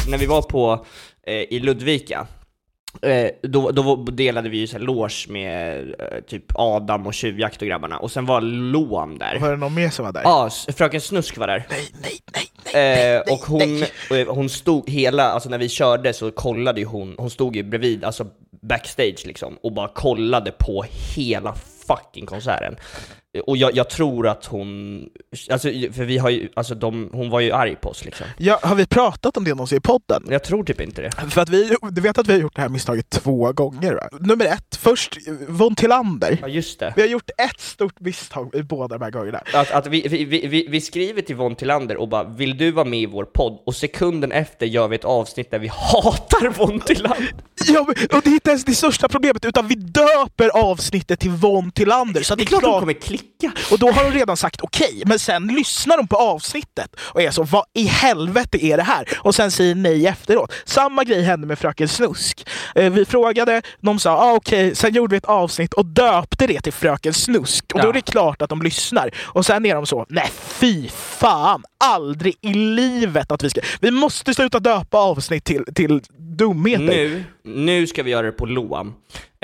När 0.07 0.17
vi 0.17 0.25
var 0.25 0.41
på, 0.41 0.85
eh, 1.27 1.33
i 1.33 1.59
Ludvika, 1.59 2.27
eh, 3.01 3.29
då, 3.43 3.71
då 3.71 3.95
delade 3.95 4.49
vi 4.49 4.57
ju 4.57 4.67
så 4.67 4.77
här 4.77 4.83
loge 4.83 5.25
med 5.29 5.77
eh, 5.99 6.19
typ 6.27 6.43
Adam 6.55 7.07
och 7.07 7.13
Tjuvjakt 7.13 7.61
och 7.61 7.67
grabbarna, 7.67 7.97
och 7.97 8.11
sen 8.11 8.25
var 8.25 8.41
Loam 8.41 9.17
där. 9.17 9.39
Var 9.39 9.49
det 9.51 9.57
någon 9.57 9.73
mer 9.73 9.89
som 9.89 10.05
var 10.05 10.11
där? 10.13 10.21
Ja, 10.23 10.47
s- 10.47 10.67
Fröken 10.77 11.01
Snusk 11.01 11.37
var 11.37 11.47
där. 11.47 11.67
Nej, 11.69 11.87
nej, 12.01 12.11
nej, 12.33 12.43
nej, 12.73 13.15
Eh, 13.15 13.21
och 13.33 13.39
hon, 13.45 13.83
eh, 14.19 14.27
hon 14.27 14.49
stod 14.49 14.89
hela, 14.89 15.23
alltså 15.23 15.49
när 15.49 15.57
vi 15.57 15.69
körde 15.69 16.13
så 16.13 16.31
kollade 16.31 16.79
ju 16.79 16.85
hon, 16.85 17.15
hon 17.17 17.29
stod 17.29 17.55
ju 17.55 17.63
bredvid, 17.63 18.03
alltså 18.03 18.27
backstage 18.69 19.23
liksom, 19.25 19.57
och 19.63 19.73
bara 19.73 19.87
kollade 19.87 20.51
på 20.51 20.85
hela 21.15 21.55
fucking 21.87 22.25
konserten. 22.25 22.75
Och 23.39 23.57
jag, 23.57 23.75
jag 23.75 23.89
tror 23.89 24.27
att 24.27 24.45
hon, 24.45 25.01
alltså 25.51 25.67
för 25.69 26.03
vi 26.05 26.17
har 26.17 26.29
ju, 26.29 26.49
alltså 26.55 26.75
de, 26.75 27.09
hon 27.13 27.29
var 27.29 27.39
ju 27.39 27.51
arg 27.51 27.75
på 27.75 27.89
oss 27.89 28.05
liksom. 28.05 28.27
Ja, 28.37 28.59
har 28.63 28.75
vi 28.75 28.85
pratat 28.85 29.37
om 29.37 29.43
det 29.43 29.49
någonsin 29.49 29.77
i 29.77 29.81
podden? 29.81 30.23
Jag 30.29 30.43
tror 30.43 30.63
typ 30.63 30.81
inte 30.81 31.01
det. 31.01 31.11
För 31.29 31.41
att 31.41 31.49
vi, 31.49 31.75
du 31.91 32.01
vet 32.01 32.17
att 32.17 32.27
vi 32.27 32.33
har 32.33 32.39
gjort 32.39 32.55
det 32.55 32.61
här 32.61 32.69
misstaget 32.69 33.09
två 33.09 33.51
gånger 33.53 33.93
va? 33.93 34.09
Nummer 34.19 34.45
ett, 34.45 34.75
först 34.75 35.17
Von 35.47 35.75
Tillander. 35.75 36.37
Ja 36.41 36.47
just 36.47 36.79
det. 36.79 36.93
Vi 36.95 37.01
har 37.01 37.09
gjort 37.09 37.29
ett 37.37 37.59
stort 37.61 37.99
misstag 37.99 38.55
i 38.55 38.63
båda 38.63 38.97
de 38.97 39.03
här 39.03 39.11
gångerna. 39.11 39.41
Att, 39.53 39.71
att 39.71 39.87
vi, 39.87 40.07
vi, 40.07 40.25
vi- 40.47 40.67
vi, 40.69 40.81
skriver 40.81 41.21
till 41.21 41.35
Von 41.35 41.55
Tillander 41.55 41.97
och 41.97 42.07
bara 42.09 42.23
'Vill 42.23 42.57
du 42.57 42.71
vara 42.71 42.85
med 42.85 42.99
i 42.99 43.05
vår 43.05 43.23
podd?' 43.25 43.63
och 43.65 43.75
sekunden 43.75 44.31
efter 44.31 44.65
gör 44.65 44.87
vi 44.87 44.95
ett 44.95 45.05
avsnitt 45.05 45.51
där 45.51 45.59
vi 45.59 45.67
hatar 45.73 46.49
Von 46.49 46.79
Tillander. 46.79 47.33
Ja, 47.67 47.79
och 48.11 48.21
det 48.23 48.29
är 48.29 48.33
inte 48.33 48.49
ens 48.49 48.65
det 48.65 48.73
största 48.75 49.07
problemet, 49.07 49.45
utan 49.45 49.67
vi 49.67 49.75
döper 49.75 50.49
avsnittet 50.49 51.19
till 51.19 51.31
Von 51.31 51.71
Tillander. 51.71 52.21
Så 52.21 52.35
Det 52.35 52.43
är 52.43 52.45
klart 52.45 52.61
de 52.63 52.79
kommer 52.79 52.93
klicka. 52.93 53.24
Och 53.71 53.79
då 53.79 53.91
har 53.91 54.03
de 54.03 54.11
redan 54.11 54.37
sagt 54.37 54.61
okej, 54.61 55.03
men 55.05 55.19
sen 55.19 55.47
lyssnar 55.47 55.97
de 55.97 56.07
på 56.07 56.15
avsnittet 56.15 56.95
och 56.99 57.21
är 57.21 57.31
så 57.31 57.43
vad 57.43 57.65
i 57.73 57.83
helvete 57.83 58.65
är 58.65 58.77
det 58.77 58.83
här? 58.83 59.09
Och 59.17 59.35
sen 59.35 59.51
säger 59.51 59.75
nej 59.75 60.07
efteråt. 60.07 60.53
Samma 60.65 61.03
grej 61.03 61.21
hände 61.21 61.47
med 61.47 61.59
Fröken 61.59 61.87
Snusk. 61.87 62.47
Eh, 62.75 62.91
vi 62.91 63.05
frågade, 63.05 63.61
de 63.79 63.99
sa 63.99 64.11
ah, 64.11 64.33
okej, 64.33 64.75
sen 64.75 64.93
gjorde 64.93 65.13
vi 65.13 65.17
ett 65.17 65.25
avsnitt 65.25 65.73
och 65.73 65.85
döpte 65.85 66.47
det 66.47 66.61
till 66.61 66.73
Fröken 66.73 67.13
Snusk. 67.13 67.65
Och 67.73 67.81
då 67.81 67.89
är 67.89 67.93
det 67.93 68.01
klart 68.01 68.41
att 68.41 68.49
de 68.49 68.61
lyssnar. 68.61 69.11
Och 69.17 69.45
sen 69.45 69.65
är 69.65 69.75
de 69.75 69.85
så, 69.85 70.05
nej 70.09 70.31
fy 70.35 70.89
fan, 70.89 71.63
aldrig 71.77 72.37
i 72.41 72.53
livet 72.53 73.31
att 73.31 73.43
vi 73.43 73.49
ska... 73.49 73.61
Vi 73.79 73.91
måste 73.91 74.33
sluta 74.33 74.59
döpa 74.59 74.97
avsnitt 74.97 75.43
till, 75.43 75.63
till 75.75 76.01
dumheter. 76.17 76.85
Nu, 76.85 77.23
nu 77.43 77.87
ska 77.87 78.03
vi 78.03 78.11
göra 78.11 78.25
det 78.25 78.31
på 78.31 78.45
Loam. 78.45 78.93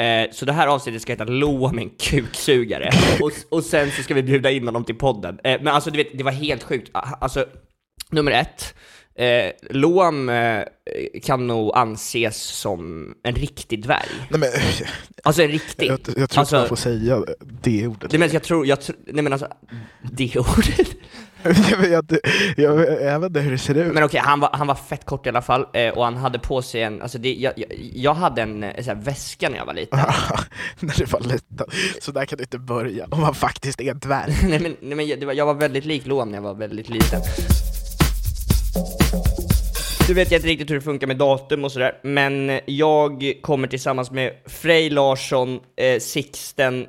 Eh, 0.02 0.32
så 0.32 0.46
det 0.46 0.54
här 0.54 0.68
avsnittet 0.68 1.02
ska 1.02 1.12
heta 1.14 1.24
Loam 1.24 1.78
är 1.78 1.82
en 1.82 1.90
kuksugare. 1.90 2.90
och, 3.22 3.32
och 3.58 3.64
sen 3.64 3.92
så 3.92 4.04
ska 4.04 4.14
vi 4.14 4.24
bjuda 4.24 4.52
in 4.52 4.66
honom 4.66 4.84
till 4.84 4.96
podden. 4.96 5.40
Eh, 5.44 5.62
men 5.62 5.68
alltså 5.68 5.92
du 5.92 5.98
vet, 5.98 6.18
det 6.18 6.24
var 6.24 6.32
helt 6.32 6.64
sjukt. 6.64 6.90
Ah, 6.94 7.08
Alltså, 7.22 7.46
nummer 8.10 8.32
ett. 8.32 8.76
Eh, 9.16 9.52
Loam 9.70 10.30
eh, 10.30 10.64
kan 11.24 11.48
nog 11.48 11.72
anses 11.76 12.38
som 12.38 13.14
en 13.24 13.36
riktig 13.36 13.84
dvärg. 13.84 14.10
Nej, 14.30 14.40
men, 14.40 14.50
Alltså 15.24 15.42
en 15.42 15.48
riktig. 15.52 15.88
jag, 15.88 16.00
jag 16.18 16.30
tror 16.30 16.40
alltså, 16.40 16.40
inte 16.42 16.56
man 16.56 16.68
får 16.68 16.76
säga 16.76 17.24
det 17.40 17.88
ordet. 17.88 18.12
Nej 18.12 18.20
men 18.20 18.30
jag 18.32 18.44
tror, 18.44 18.68
jag 18.68 18.78
nej 19.06 19.24
men 19.24 19.34
alltså, 19.34 19.48
det 20.02 20.38
ordet. 20.38 20.88
jag, 21.72 21.90
jag, 21.90 22.06
jag, 22.58 23.02
jag 23.02 23.20
vet 23.20 23.28
inte 23.28 23.40
hur 23.40 23.52
det 23.52 23.58
ser 23.58 23.78
ut. 23.78 23.94
Men 23.94 24.04
okej, 24.04 24.22
han, 24.24 24.40
var, 24.40 24.50
han 24.54 24.68
var 24.68 24.76
fett 24.76 25.06
kort 25.06 25.26
i 25.26 25.30
alla 25.30 25.42
fall, 25.42 25.66
eh, 25.74 25.90
och 25.90 26.04
han 26.04 26.18
hade 26.18 26.40
på 26.40 26.62
sig 26.62 26.84
en, 26.84 27.02
alltså 27.02 27.18
det, 27.18 27.34
jag, 27.34 27.54
jag, 27.56 27.74
jag 27.94 28.14
hade 28.14 28.42
en 28.42 28.64
eh, 28.64 28.76
sån 28.76 28.96
här 28.96 29.04
väska 29.04 29.50
när 29.50 29.58
jag 29.58 29.66
var 29.66 29.74
liten. 29.74 30.00
När 30.80 30.98
du 30.98 31.06
var 31.06 31.20
liten. 31.20 31.68
Så 32.02 32.12
där 32.12 32.26
kan 32.26 32.38
du 32.38 32.44
inte 32.44 32.60
börja, 32.60 33.08
om 33.12 33.22
man 33.22 33.36
faktiskt 33.36 33.82
är 33.82 33.92
en 33.92 34.00
dvärg. 34.00 34.38
nej 34.50 34.60
men, 34.60 34.76
nej, 34.82 34.96
men 34.96 35.08
jag, 35.08 35.26
var, 35.26 35.34
jag 35.34 35.46
var 35.46 35.54
väldigt 35.54 35.86
lik 35.86 36.06
Loam 36.06 36.30
när 36.30 36.38
jag 36.38 36.44
var 36.44 36.54
väldigt 36.54 36.90
liten. 36.90 37.22
Du 40.08 40.14
vet 40.14 40.32
jag 40.32 40.40
inte 40.40 40.48
riktigt 40.48 40.70
hur 40.70 40.76
det 40.76 40.82
funkar 40.82 41.08
med 41.08 41.18
datum 41.18 41.64
och 41.64 41.72
sådär, 41.72 42.00
men 42.04 42.60
jag 42.66 43.34
kommer 43.42 43.68
tillsammans 43.68 44.12
med 44.12 44.34
Frej 44.46 44.90
Larsson, 44.90 45.60
eh, 45.78 46.00
Sixten 46.00 46.88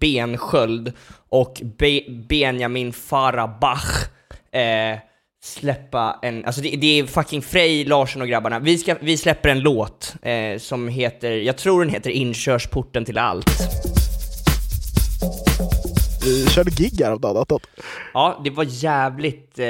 Bensköld 0.00 0.92
och 1.28 1.60
Be 1.78 2.00
Benjamin 2.28 2.92
Farabach 2.92 4.08
eh, 4.52 4.98
släppa 5.42 6.18
en, 6.22 6.44
alltså 6.44 6.60
det, 6.60 6.76
det 6.76 6.98
är 6.98 7.06
fucking 7.06 7.42
Frej, 7.42 7.84
Larsson 7.84 8.22
och 8.22 8.28
grabbarna, 8.28 8.58
vi, 8.58 8.78
ska, 8.78 8.96
vi 9.00 9.16
släpper 9.16 9.48
en 9.48 9.60
låt 9.60 10.14
eh, 10.22 10.58
som 10.58 10.88
heter, 10.88 11.30
jag 11.30 11.56
tror 11.56 11.84
den 11.84 11.94
heter 11.94 12.10
Inkörsporten 12.10 13.04
till 13.04 13.18
allt. 13.18 13.50
Vi 16.22 16.46
körde 16.46 16.70
gig 16.70 17.00
häromdagen. 17.00 17.36
Anton. 17.36 17.60
Ja, 18.14 18.40
det 18.44 18.50
var 18.50 18.66
jävligt, 18.68 19.58
eh, 19.58 19.66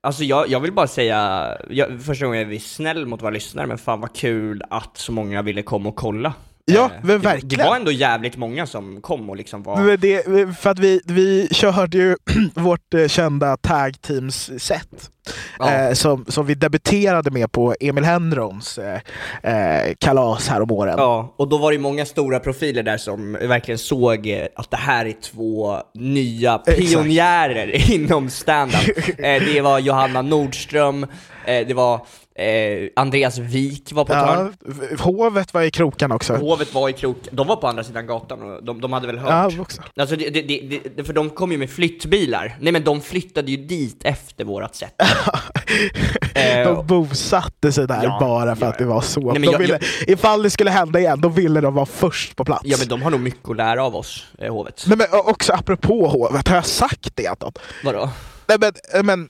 alltså 0.00 0.24
jag, 0.24 0.48
jag 0.48 0.60
vill 0.60 0.72
bara 0.72 0.86
säga, 0.86 1.48
jag, 1.70 2.02
första 2.02 2.26
gången 2.26 2.40
är 2.40 2.44
vi 2.44 2.60
snäll 2.60 3.06
mot 3.06 3.22
våra 3.22 3.30
lyssnare, 3.30 3.66
men 3.66 3.78
fan 3.78 4.00
vad 4.00 4.16
kul 4.16 4.62
att 4.70 4.96
så 4.96 5.12
många 5.12 5.42
ville 5.42 5.62
komma 5.62 5.88
och 5.88 5.96
kolla. 5.96 6.32
Ja, 6.64 6.84
Eh, 6.84 6.90
men 7.02 7.06
det, 7.08 7.18
verkligen. 7.18 7.58
det 7.58 7.64
var 7.64 7.76
ändå 7.76 7.92
jävligt 7.92 8.36
många 8.36 8.66
som 8.66 9.00
kom 9.00 9.30
och 9.30 9.36
liksom 9.36 9.62
var... 9.62 9.96
Det, 9.96 10.56
för 10.58 10.70
att 10.70 10.78
vi, 10.78 11.00
vi 11.04 11.48
körde 11.52 11.98
ju 11.98 12.16
vårt 12.54 12.94
eh, 12.94 13.06
kända 13.08 13.56
tag 13.56 14.00
teams 14.00 14.50
set 14.58 15.08
Ja. 15.58 15.70
eh, 15.72 15.92
som, 15.92 16.24
som 16.28 16.46
vi 16.46 16.54
debuterade 16.54 17.30
med 17.30 17.52
på 17.52 17.74
Emil 17.80 18.04
Henrons 18.04 18.78
eh, 18.78 19.00
eh, 19.42 19.94
kalas 19.98 20.48
här 20.48 20.60
om 20.60 20.70
åren. 20.70 20.94
Ja, 20.98 21.34
och 21.36 21.48
då 21.48 21.58
var 21.58 21.72
det 21.72 21.78
många 21.78 22.04
stora 22.06 22.40
profiler 22.40 22.82
där 22.82 22.96
som 22.98 23.32
verkligen 23.32 23.78
såg 23.78 24.48
att 24.56 24.70
det 24.70 24.76
här 24.76 25.06
är 25.06 25.12
två 25.12 25.76
nya 25.94 26.58
pionjärer 26.58 27.90
inom 27.92 28.30
stand-up. 28.30 28.98
eh, 29.18 29.42
det 29.54 29.60
var 29.60 29.78
Johanna 29.78 30.22
Nordström, 30.22 31.06
det 31.46 31.74
var 31.74 32.00
eh, 32.34 32.88
Andreas 32.96 33.38
Wik 33.38 33.92
var 33.92 34.04
på 34.04 34.12
ett. 34.12 34.18
Ja, 34.18 34.48
v- 34.66 34.96
hovet 34.98 35.54
var 35.54 35.62
i 35.62 35.70
krokarna 35.70 36.14
också. 36.14 36.34
Hovet 36.36 36.74
var 36.74 36.88
i 36.88 36.92
krok, 36.92 37.16
de 37.30 37.46
var 37.46 37.56
på 37.56 37.66
andra 37.68 37.84
sidan 37.84 38.06
gatan 38.06 38.42
och 38.42 38.64
de, 38.64 38.80
de 38.80 38.92
hade 38.92 39.06
väl 39.06 39.18
hört? 39.18 39.52
Ja, 39.52 39.60
också. 39.62 39.82
Alltså 39.96 40.16
det, 40.16 40.30
det, 40.30 40.80
det, 40.96 41.04
för 41.04 41.12
de 41.12 41.30
kom 41.30 41.52
ju 41.52 41.58
med 41.58 41.70
flyttbilar. 41.70 42.56
Nej 42.60 42.72
men 42.72 42.84
de 42.84 43.00
flyttade 43.00 43.50
ju 43.50 43.56
dit 43.56 44.00
efter 44.04 44.44
vårat 44.44 44.74
sätt. 44.76 44.94
Eh, 46.34 46.74
De 46.74 46.86
bosatte 46.86 47.72
sig 47.72 47.86
där 47.86 48.00
Ja, 48.04 48.16
bara 48.20 48.56
för 48.56 48.66
ja, 48.66 48.72
att 48.72 48.78
det 48.78 48.84
var 48.84 49.00
så. 49.00 49.20
Nej, 49.20 49.32
men 49.32 49.42
de 49.42 49.52
jag- 49.52 49.58
ville, 49.58 49.78
Ifall 50.06 50.42
det 50.42 50.50
skulle 50.50 50.70
hända 50.70 50.98
igen, 51.00 51.20
då 51.20 51.28
ville 51.28 51.60
de 51.60 51.74
vara 51.74 51.86
först 51.86 52.36
på 52.36 52.44
plats. 52.44 52.62
Ja 52.64 52.76
men 52.78 52.88
de 52.88 53.02
har 53.02 53.10
nog 53.10 53.20
mycket 53.20 53.50
att 53.50 53.56
lära 53.56 53.84
av 53.84 53.96
oss, 53.96 54.24
eh, 54.38 54.52
hovet. 54.52 54.84
Nej, 54.86 54.98
men 54.98 55.06
också 55.24 55.52
apropå 55.52 56.06
hovet, 56.08 56.48
har 56.48 56.54
jag 56.56 56.66
sagt 56.66 57.16
det? 57.16 57.42
Vadå? 57.84 58.10
Nej 58.48 58.58
men, 58.60 59.06
men, 59.06 59.28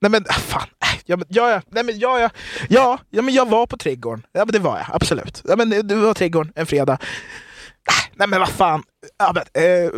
nej 0.00 0.10
men 0.10 0.24
äh, 0.26 0.32
fan. 0.32 0.68
äh, 0.82 1.00
Ja, 1.06 1.16
men, 1.16 1.26
ja, 1.28 1.50
ja, 1.50 1.62
nej, 1.70 1.84
men, 1.84 1.98
ja, 1.98 2.20
ja, 2.20 2.30
ja, 2.68 2.98
ja, 3.10 3.22
men 3.22 3.34
jag 3.34 3.48
var 3.48 3.66
på 3.66 3.76
Trädgården. 3.76 4.26
Ja 4.32 4.44
men 4.44 4.52
det 4.52 4.58
var 4.58 4.76
jag, 4.78 4.86
absolut. 4.92 5.42
Ja, 5.48 5.56
men, 5.56 5.70
det 5.88 5.94
var 5.94 6.14
Trädgården 6.14 6.52
en 6.56 6.66
fredag. 6.66 6.92
Äh, 6.92 8.10
nej 8.14 8.28
men 8.28 8.40
vad 8.40 8.48
fan. 8.48 8.82
Ja, 9.18 9.32
men, 9.34 9.64
eh, 9.64 9.90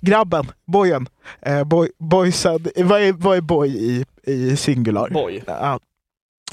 grabben, 0.00 0.52
boyen, 0.66 1.08
eh, 1.42 1.64
boy, 1.64 1.88
boysen, 1.98 2.66
vad 2.76 3.00
är, 3.00 3.12
vad 3.12 3.36
är 3.36 3.40
boy 3.40 3.68
i, 3.68 4.04
i 4.26 4.56
singular? 4.56 5.10
Boy. 5.10 5.42
Ja. 5.46 5.80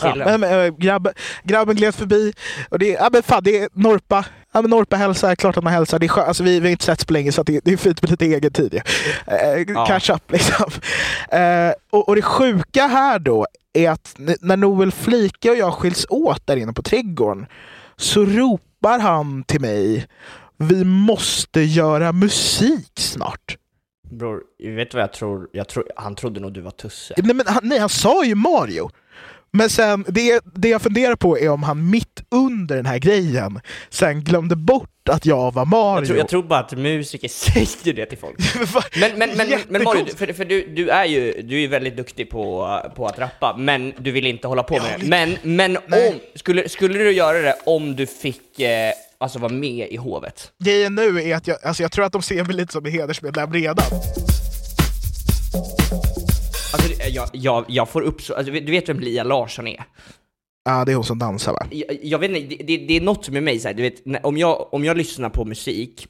Ja, 0.01 0.11
Killen. 0.11 0.39
men, 0.41 0.65
eh, 0.65 0.73
grabb, 0.77 1.07
grabben 1.43 1.75
gled 1.75 1.95
förbi 1.95 2.33
och 2.69 2.79
det, 2.79 2.87
ja, 2.87 3.09
men 3.13 3.23
fan, 3.23 3.43
det 3.43 3.59
är 3.59 3.69
Norpa. 3.73 4.25
Ja, 4.51 4.61
men 4.61 4.69
Norpa 4.71 4.95
hälsar, 4.95 5.35
klart 5.35 5.57
att 5.57 5.63
man 5.63 5.73
hälsar. 5.73 5.99
Det 5.99 6.05
är 6.05 6.19
alltså, 6.19 6.43
vi, 6.43 6.60
vi 6.60 6.67
har 6.67 6.71
inte 6.71 6.86
setts 6.86 7.05
på 7.05 7.13
länge 7.13 7.31
så 7.31 7.41
att 7.41 7.47
det, 7.47 7.62
det 7.63 7.73
är 7.73 7.77
fint 7.77 8.01
med 8.01 8.12
lite 8.12 8.25
egen 8.25 8.53
tid. 8.53 8.81
Ja. 9.27 9.33
Eh, 9.33 9.63
Ja. 9.67 9.86
Catch 9.86 10.10
up 10.10 10.31
liksom. 10.31 10.71
Eh, 11.31 11.71
och, 11.89 12.10
och 12.10 12.15
det 12.15 12.21
sjuka 12.21 12.88
här 12.88 13.19
då 13.19 13.45
är 13.73 13.89
att 13.89 14.15
när 14.41 14.57
Noel 14.57 14.91
Flika 14.91 15.51
och 15.51 15.57
jag 15.57 15.73
skiljs 15.73 16.05
åt 16.10 16.47
där 16.47 16.57
inne 16.57 16.73
på 16.73 16.81
trädgården 16.81 17.45
så 17.97 18.25
ropar 18.25 18.99
han 18.99 19.43
till 19.43 19.62
mig 19.62 20.07
vi 20.57 20.83
måste 20.83 21.62
göra 21.62 22.12
musik 22.12 22.91
snart. 22.99 23.57
Bror, 24.12 24.41
vet 24.75 24.91
du 24.91 24.97
vad 24.97 25.03
jag 25.03 25.13
tror? 25.13 25.47
Jag 25.51 25.67
tror? 25.67 25.86
Han 25.95 26.15
trodde 26.15 26.39
nog 26.39 26.53
du 26.53 26.62
var 26.62 26.71
Tusse. 26.71 27.13
Nej, 27.17 27.36
men 27.36 27.47
han, 27.47 27.60
nej, 27.63 27.79
han 27.79 27.89
sa 27.89 28.23
ju 28.25 28.36
Mario. 28.36 28.89
Men 29.51 29.69
sen, 29.69 30.05
det, 30.07 30.41
det 30.55 30.69
jag 30.69 30.81
funderar 30.81 31.15
på 31.15 31.39
är 31.39 31.49
om 31.49 31.63
han 31.63 31.89
mitt 31.89 32.23
under 32.31 32.75
den 32.75 32.86
här 32.86 32.97
grejen 32.97 33.60
sen 33.89 34.23
glömde 34.23 34.55
bort 34.55 34.89
att 35.10 35.25
jag 35.25 35.53
var 35.53 35.65
Mario. 35.65 35.99
Jag 35.99 36.07
tror, 36.07 36.17
jag 36.17 36.27
tror 36.27 36.43
bara 36.43 36.60
att 36.60 36.71
musiker 36.77 37.27
säger 37.63 37.93
det 37.93 38.05
till 38.05 38.17
folk. 38.17 38.38
Men, 38.99 39.17
men, 39.17 39.38
men, 39.38 39.60
men 39.69 39.83
Mario, 39.83 40.05
för, 40.15 40.33
för 40.33 40.45
du, 40.45 40.67
du 40.67 40.89
är 40.89 41.05
ju 41.05 41.41
du 41.41 41.63
är 41.63 41.67
väldigt 41.67 41.97
duktig 41.97 42.29
på, 42.29 42.79
på 42.95 43.05
att 43.05 43.19
rappa, 43.19 43.55
men 43.57 43.93
du 43.97 44.12
vill 44.12 44.27
inte 44.27 44.47
hålla 44.47 44.63
på 44.63 44.73
med 44.73 44.99
det. 44.99 45.07
Men, 45.07 45.38
men 45.41 45.77
Nej. 45.88 46.10
om, 46.10 46.19
skulle, 46.36 46.69
skulle 46.69 46.99
du 46.99 47.12
göra 47.12 47.41
det 47.41 47.55
om 47.65 47.95
du 47.95 48.05
fick 48.05 48.60
eh, 48.60 48.91
alltså 49.17 49.39
vara 49.39 49.53
med 49.53 49.88
i 49.91 49.95
hovet? 49.95 50.51
Grejen 50.63 50.95
nu 50.95 51.21
är 51.21 51.36
att 51.36 51.47
jag, 51.47 51.57
alltså 51.63 51.83
jag 51.83 51.91
tror 51.91 52.05
att 52.05 52.13
de 52.13 52.21
ser 52.21 52.43
mig 52.43 52.55
lite 52.55 52.73
som 52.73 52.86
en 52.86 52.91
hedersmedlem 52.91 53.53
redan. 53.53 53.86
Det- 57.10 57.15
jag, 57.15 57.30
jag, 57.34 57.65
jag 57.67 57.89
får 57.89 58.02
upp 58.02 58.22
så, 58.22 58.34
alltså, 58.34 58.54
du 58.54 58.72
vet 58.72 58.89
vem 58.89 59.00
Lia 59.00 59.24
Larsson 59.24 59.67
är? 59.67 59.84
Ja, 60.65 60.86
det 60.86 60.91
är 60.91 60.96
hon 60.96 61.04
som 61.04 61.20
dansar 61.20 61.54
va? 61.54 61.67
jag, 61.72 61.98
jag 62.04 62.20
vet 62.20 62.32
inte, 62.32 62.56
det, 62.56 62.63
det, 62.63 62.86
det 62.88 62.98
är 62.98 63.02
något 63.02 63.30
med 63.30 63.43
mig 63.43 63.60
så 63.60 63.67
här, 63.67 63.76
du 63.76 63.82
vet, 63.84 64.06
när, 64.06 64.26
om, 64.26 64.38
jag, 64.38 64.74
om 64.74 64.86
jag 64.86 64.98
lyssnar 64.98 65.30
på 65.30 65.46
musik, 65.46 66.08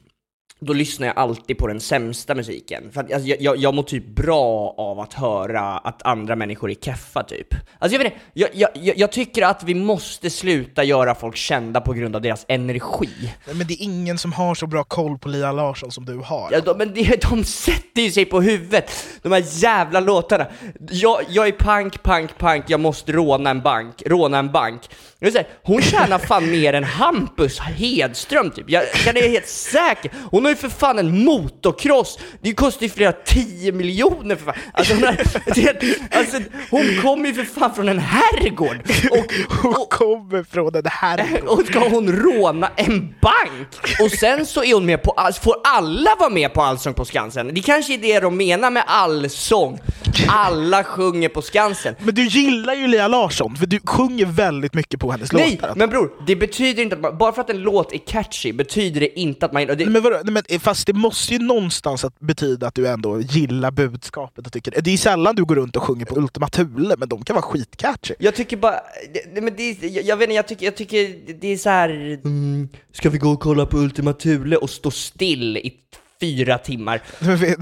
då 0.60 0.72
lyssnar 0.72 1.06
jag 1.06 1.18
alltid 1.18 1.58
på 1.58 1.66
den 1.66 1.80
sämsta 1.80 2.34
musiken. 2.34 2.90
För 2.92 3.00
att, 3.00 3.12
alltså, 3.12 3.28
jag, 3.28 3.40
jag, 3.40 3.56
jag 3.56 3.74
mår 3.74 3.82
typ 3.82 4.06
bra 4.06 4.74
av 4.78 5.00
att 5.00 5.14
höra 5.14 5.78
att 5.78 6.02
andra 6.02 6.36
människor 6.36 6.70
är 6.70 6.74
keffa 6.74 7.22
typ. 7.22 7.54
Alltså 7.78 7.94
jag 7.94 8.04
vet 8.04 8.12
inte, 8.12 8.24
jag, 8.32 8.48
jag, 8.52 8.98
jag, 8.98 9.12
tycker 9.12 9.42
att 9.42 9.62
vi 9.62 9.74
måste 9.74 10.30
sluta 10.30 10.84
göra 10.84 11.14
folk 11.14 11.36
kända 11.36 11.80
på 11.80 11.92
grund 11.92 12.16
av 12.16 12.22
deras 12.22 12.44
energi. 12.48 13.08
Nej, 13.46 13.54
Men 13.54 13.66
det 13.66 13.74
är 13.74 13.82
ingen 13.82 14.18
som 14.18 14.32
har 14.32 14.54
så 14.54 14.66
bra 14.66 14.84
koll 14.84 15.18
på 15.18 15.28
Lia 15.28 15.52
Larsson 15.52 15.90
som 15.90 16.04
du 16.04 16.16
har. 16.16 16.48
Ja, 16.52 16.60
de, 16.60 16.78
men 16.78 16.94
det, 16.94 17.22
de 17.30 17.44
sätter 17.44 18.02
ju 18.02 18.10
sig 18.10 18.24
på 18.24 18.40
huvudet, 18.40 18.90
de 19.22 19.32
här 19.32 19.44
jävla 19.46 20.00
låtarna. 20.00 20.46
Jag, 20.90 21.20
jag 21.28 21.48
är 21.48 21.52
pank, 21.52 22.02
pank, 22.02 22.38
pank, 22.38 22.64
jag 22.68 22.80
måste 22.80 23.12
råna 23.12 23.50
en 23.50 23.60
bank, 23.60 24.02
råna 24.06 24.38
en 24.38 24.52
bank. 24.52 24.82
Jag 25.18 25.44
hon 25.62 25.82
tjänar 25.82 26.18
fan 26.18 26.50
mer 26.50 26.72
än 26.72 26.84
Hampus 26.84 27.58
Hedström 27.58 28.50
typ, 28.50 28.70
jag, 28.70 28.84
jag 29.06 29.16
är 29.16 29.28
helt 29.28 29.48
säker. 29.48 30.12
Hon 30.30 30.46
har 30.48 30.54
ju 30.54 30.56
för 30.56 30.68
fan 30.68 30.98
en 30.98 31.24
motocross, 31.24 32.18
det 32.42 32.52
kostar 32.52 32.82
ju 32.82 32.90
flera 32.90 33.12
10 33.12 33.72
miljoner 33.72 34.36
för 34.36 34.44
fan. 34.44 34.54
Alltså 34.72 34.94
hon, 34.94 35.02
har, 35.04 35.16
det, 35.54 36.16
alltså, 36.16 36.38
hon 36.70 37.02
kommer 37.02 37.28
ju 37.28 37.34
för 37.34 37.44
fan 37.60 37.74
från 37.74 37.88
en 37.88 37.98
herrgård. 37.98 38.78
Och, 39.10 39.32
Hon 39.62 39.74
och, 39.74 39.90
kommer 39.92 40.42
från 40.42 40.72
den 40.72 40.86
här... 40.86 41.40
och 41.46 41.66
ska 41.66 41.88
hon 41.88 42.12
råna 42.12 42.70
en 42.76 43.14
bank? 43.20 44.00
Och 44.00 44.10
sen 44.10 44.46
så 44.46 44.64
är 44.64 44.74
hon 44.74 44.86
med 44.86 45.02
på, 45.02 45.10
all- 45.10 45.32
får 45.32 45.54
alla 45.64 46.10
vara 46.18 46.30
med 46.30 46.52
på 46.54 46.62
Allsång 46.62 46.94
på 46.94 47.04
Skansen? 47.04 47.54
Det 47.54 47.60
kanske 47.60 47.94
är 47.94 47.98
det 47.98 48.20
de 48.20 48.36
menar 48.36 48.70
med 48.70 48.82
allsång. 48.86 49.78
Alla 50.28 50.84
sjunger 50.84 51.28
på 51.28 51.42
Skansen. 51.42 51.94
Men 51.98 52.14
du 52.14 52.26
gillar 52.26 52.74
ju 52.74 52.86
Lia 52.86 53.08
Larsson, 53.08 53.56
för 53.56 53.66
du 53.66 53.80
sjunger 53.84 54.26
väldigt 54.26 54.74
mycket 54.74 55.00
på 55.00 55.10
hennes 55.12 55.32
Nej, 55.32 55.50
låtar. 55.50 55.72
men 55.76 55.88
bror, 55.90 56.10
det 56.26 56.36
betyder 56.36 56.82
inte 56.82 56.96
att 56.96 57.02
man, 57.02 57.18
bara 57.18 57.32
för 57.32 57.40
att 57.40 57.50
en 57.50 57.58
låt 57.60 57.92
är 57.92 57.98
catchy 57.98 58.52
betyder 58.52 59.00
det 59.00 59.20
inte 59.20 59.46
att 59.46 59.52
man... 59.52 59.66
Det, 59.66 59.74
Nej, 59.76 59.86
men 59.86 60.02
vadå? 60.02 60.18
Men, 60.48 60.60
fast 60.60 60.86
det 60.86 60.92
måste 60.92 61.32
ju 61.32 61.38
någonstans 61.38 62.04
att 62.04 62.20
betyda 62.20 62.66
att 62.66 62.74
du 62.74 62.88
ändå 62.88 63.20
gillar 63.20 63.70
budskapet 63.70 64.46
och 64.46 64.52
tycker 64.52 64.70
det. 64.82 64.90
är 64.90 64.96
sällan 64.96 65.34
du 65.34 65.44
går 65.44 65.54
runt 65.56 65.76
och 65.76 65.82
sjunger 65.82 66.04
på 66.04 66.16
Ultima 66.18 66.48
Thule, 66.48 66.94
men 66.98 67.08
de 67.08 67.24
kan 67.24 67.34
vara 67.34 67.42
skitcatchy. 67.42 68.14
Jag 68.18 68.34
tycker 68.34 68.56
bara, 68.56 68.80
det, 69.14 69.32
nej, 69.32 69.42
men 69.42 69.54
det, 69.56 69.62
är- 69.62 69.88
jag, 69.96 70.04
jag 70.04 70.16
vet 70.16 70.24
inte, 70.28 70.34
jag 70.34 70.46
tycker, 70.48 70.64
jag 70.64 70.76
tycker 70.76 71.16
det 71.40 71.52
är 71.52 71.56
så 71.56 71.70
här. 71.70 71.88
Mm, 72.24 72.68
ska 72.92 73.10
vi 73.10 73.18
gå 73.18 73.30
och 73.30 73.40
kolla 73.40 73.66
på 73.66 73.76
Ultima 73.78 74.12
Thule 74.12 74.56
och 74.56 74.70
stå 74.70 74.90
still 74.90 75.56
i 75.56 75.74
fyra 76.20 76.58
timmar? 76.58 77.02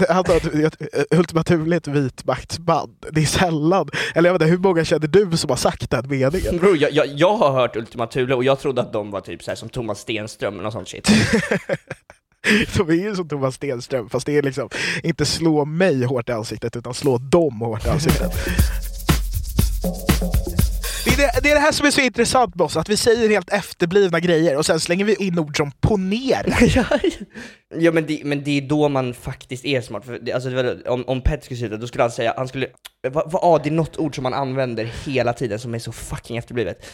Alltså, 0.09 0.33
att 0.65 0.81
Ultima 1.11 1.43
Thule 1.43 1.75
är 1.75 1.77
ett 1.77 1.87
vitmaktsband. 1.87 2.91
Det 3.11 3.21
är 3.21 3.25
sällan, 3.25 3.89
eller 4.15 4.29
jag 4.29 4.33
vet 4.33 4.41
inte, 4.41 4.51
hur 4.51 4.57
många 4.57 4.85
känner 4.85 5.07
du 5.07 5.37
som 5.37 5.49
har 5.49 5.57
sagt 5.57 5.89
den 5.89 6.07
meningen? 6.09 6.57
Bror, 6.57 6.77
jag, 6.77 6.91
jag, 6.91 7.07
jag 7.07 7.37
har 7.37 7.51
hört 7.51 7.75
Ultima 7.75 8.07
Thule 8.07 8.35
och 8.35 8.43
jag 8.43 8.59
trodde 8.59 8.81
att 8.81 8.93
de 8.93 9.11
var 9.11 9.21
typ 9.21 9.43
så 9.43 9.51
här 9.51 9.55
som 9.55 9.69
Thomas 9.69 9.99
Stenström 9.99 10.53
eller 10.53 10.63
något 10.63 10.73
sånt 10.73 10.87
shit. 10.87 11.09
De 12.77 12.89
är 12.89 12.93
ju 12.93 13.15
som 13.15 13.29
Thomas 13.29 13.55
Stenström, 13.55 14.09
fast 14.09 14.25
det 14.25 14.37
är 14.37 14.41
liksom 14.41 14.69
inte 15.03 15.25
slå 15.25 15.65
mig 15.65 16.03
hårt 16.03 16.29
i 16.29 16.31
ansiktet 16.31 16.75
utan 16.75 16.93
slå 16.93 17.17
dem 17.17 17.61
hårt 17.61 17.85
i 17.85 17.89
ansiktet. 17.89 18.31
Det 21.05 21.13
är 21.13 21.17
det, 21.17 21.39
det 21.43 21.49
är 21.49 21.55
det 21.55 21.61
här 21.61 21.71
som 21.71 21.87
är 21.87 21.91
så 21.91 22.01
intressant 22.01 22.55
med 22.55 22.65
oss, 22.65 22.77
att 22.77 22.89
vi 22.89 22.97
säger 22.97 23.29
helt 23.29 23.49
efterblivna 23.49 24.19
grejer 24.19 24.57
och 24.57 24.65
sen 24.65 24.79
slänger 24.79 25.05
vi 25.05 25.15
in 25.15 25.39
ord 25.39 25.57
som 25.57 25.71
ponera. 25.71 26.57
Ja 27.75 27.91
men 27.91 28.05
det, 28.05 28.21
men 28.23 28.43
det 28.43 28.57
är 28.57 28.61
då 28.61 28.89
man 28.89 29.13
faktiskt 29.13 29.65
är 29.65 29.81
smart, 29.81 30.05
för 30.05 30.19
det, 30.19 30.33
alltså, 30.33 30.49
det 30.49 30.63
var, 30.63 30.87
om, 30.87 31.03
om 31.07 31.21
Pet 31.21 31.43
skulle 31.43 31.57
sluta, 31.57 31.77
då 31.77 31.87
skulle 31.87 32.03
han 32.03 32.11
säga, 32.11 32.33
han 32.37 32.47
skulle, 32.47 32.67
vad, 33.09 33.31
vad, 33.31 33.43
ah, 33.43 33.59
det 33.63 33.69
är 33.69 33.73
något 33.73 33.97
ord 33.97 34.15
som 34.15 34.23
man 34.23 34.33
använder 34.33 34.91
hela 35.05 35.33
tiden 35.33 35.59
som 35.59 35.75
är 35.75 35.79
så 35.79 35.91
fucking 35.91 36.37
efterblivet. 36.37 36.85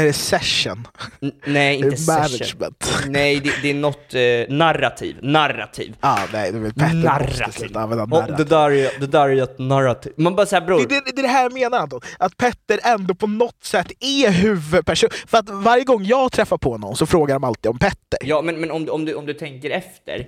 Är 0.00 0.04
det 0.04 0.12
session? 0.12 0.88
N- 1.22 1.32
nej, 1.46 1.76
inte 1.76 1.96
session. 1.96 2.16
Management? 2.22 2.92
Nej, 3.08 3.40
det, 3.40 3.50
det 3.62 3.70
är 3.70 3.74
något 3.74 4.14
eh, 4.14 4.56
narrativ, 4.56 5.16
narrativ. 5.22 5.94
Ah, 6.00 6.18
nej, 6.32 6.52
det 6.52 6.58
är 6.58 6.62
väl 6.62 6.72
Petter 6.74 6.94
måste 6.94 7.08
Narrativ. 7.08 7.76
använda 7.76 8.06
narrativ. 8.06 8.36
det, 8.36 8.44
där 8.44 8.70
är, 8.70 9.00
det 9.00 9.06
där 9.06 9.28
är 9.28 9.42
ett 9.42 9.58
narrativ. 9.58 10.12
Man 10.16 10.36
bara 10.36 10.46
såhär 10.46 10.66
bror, 10.66 10.78
Det 10.88 10.96
är 10.96 11.00
det, 11.04 11.12
det 11.14 11.20
är 11.20 11.22
det 11.22 11.28
här 11.28 11.42
jag 11.42 11.52
menar 11.52 11.78
Anton, 11.78 12.00
att 12.18 12.36
Petter 12.36 12.80
ändå 12.84 13.14
på 13.14 13.26
något 13.26 13.64
sätt 13.64 13.92
är 14.00 14.30
huvudperson. 14.30 15.10
För 15.26 15.38
att 15.38 15.48
varje 15.50 15.84
gång 15.84 16.04
jag 16.04 16.32
träffar 16.32 16.58
på 16.58 16.78
någon 16.78 16.96
så 16.96 17.06
frågar 17.06 17.34
de 17.34 17.44
alltid 17.44 17.70
om 17.70 17.78
Petter. 17.78 18.18
Ja, 18.24 18.42
men, 18.42 18.60
men 18.60 18.70
om, 18.70 18.88
om, 18.90 19.04
du, 19.04 19.14
om 19.14 19.26
du 19.26 19.34
tänker 19.34 19.70
efter, 19.70 20.26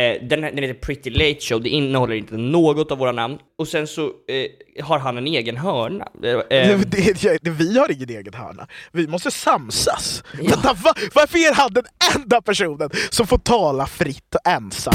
eh, 0.00 0.22
den, 0.28 0.40
den 0.40 0.58
heter 0.58 0.74
Pretty 0.74 1.10
Late 1.10 1.40
Show, 1.40 1.62
det 1.62 1.68
innehåller 1.68 2.14
inte 2.14 2.36
något 2.36 2.90
av 2.92 2.98
våra 2.98 3.12
namn, 3.12 3.38
och 3.58 3.68
sen 3.68 3.86
så 3.86 4.02
eh, 4.06 4.84
har 4.84 4.98
han 4.98 5.18
en 5.18 5.26
egen 5.26 5.56
hörna. 5.56 6.08
Eh, 6.22 6.30
eh, 6.58 6.78
Det, 6.80 7.20
det, 7.22 7.38
det, 7.42 7.50
vi 7.50 7.78
har 7.78 7.92
ingen 7.92 8.10
egen 8.10 8.34
hörna. 8.34 8.66
Vi 8.92 9.06
måste 9.06 9.30
samsas. 9.30 10.24
Vänta, 10.42 10.72
va, 10.72 10.94
varför 11.14 11.38
är 11.38 11.54
han 11.54 11.72
den 11.72 11.84
enda 12.16 12.42
personen 12.42 12.90
som 13.10 13.26
får 13.26 13.38
tala 13.38 13.86
fritt 13.86 14.34
och 14.34 14.50
ensam? 14.50 14.94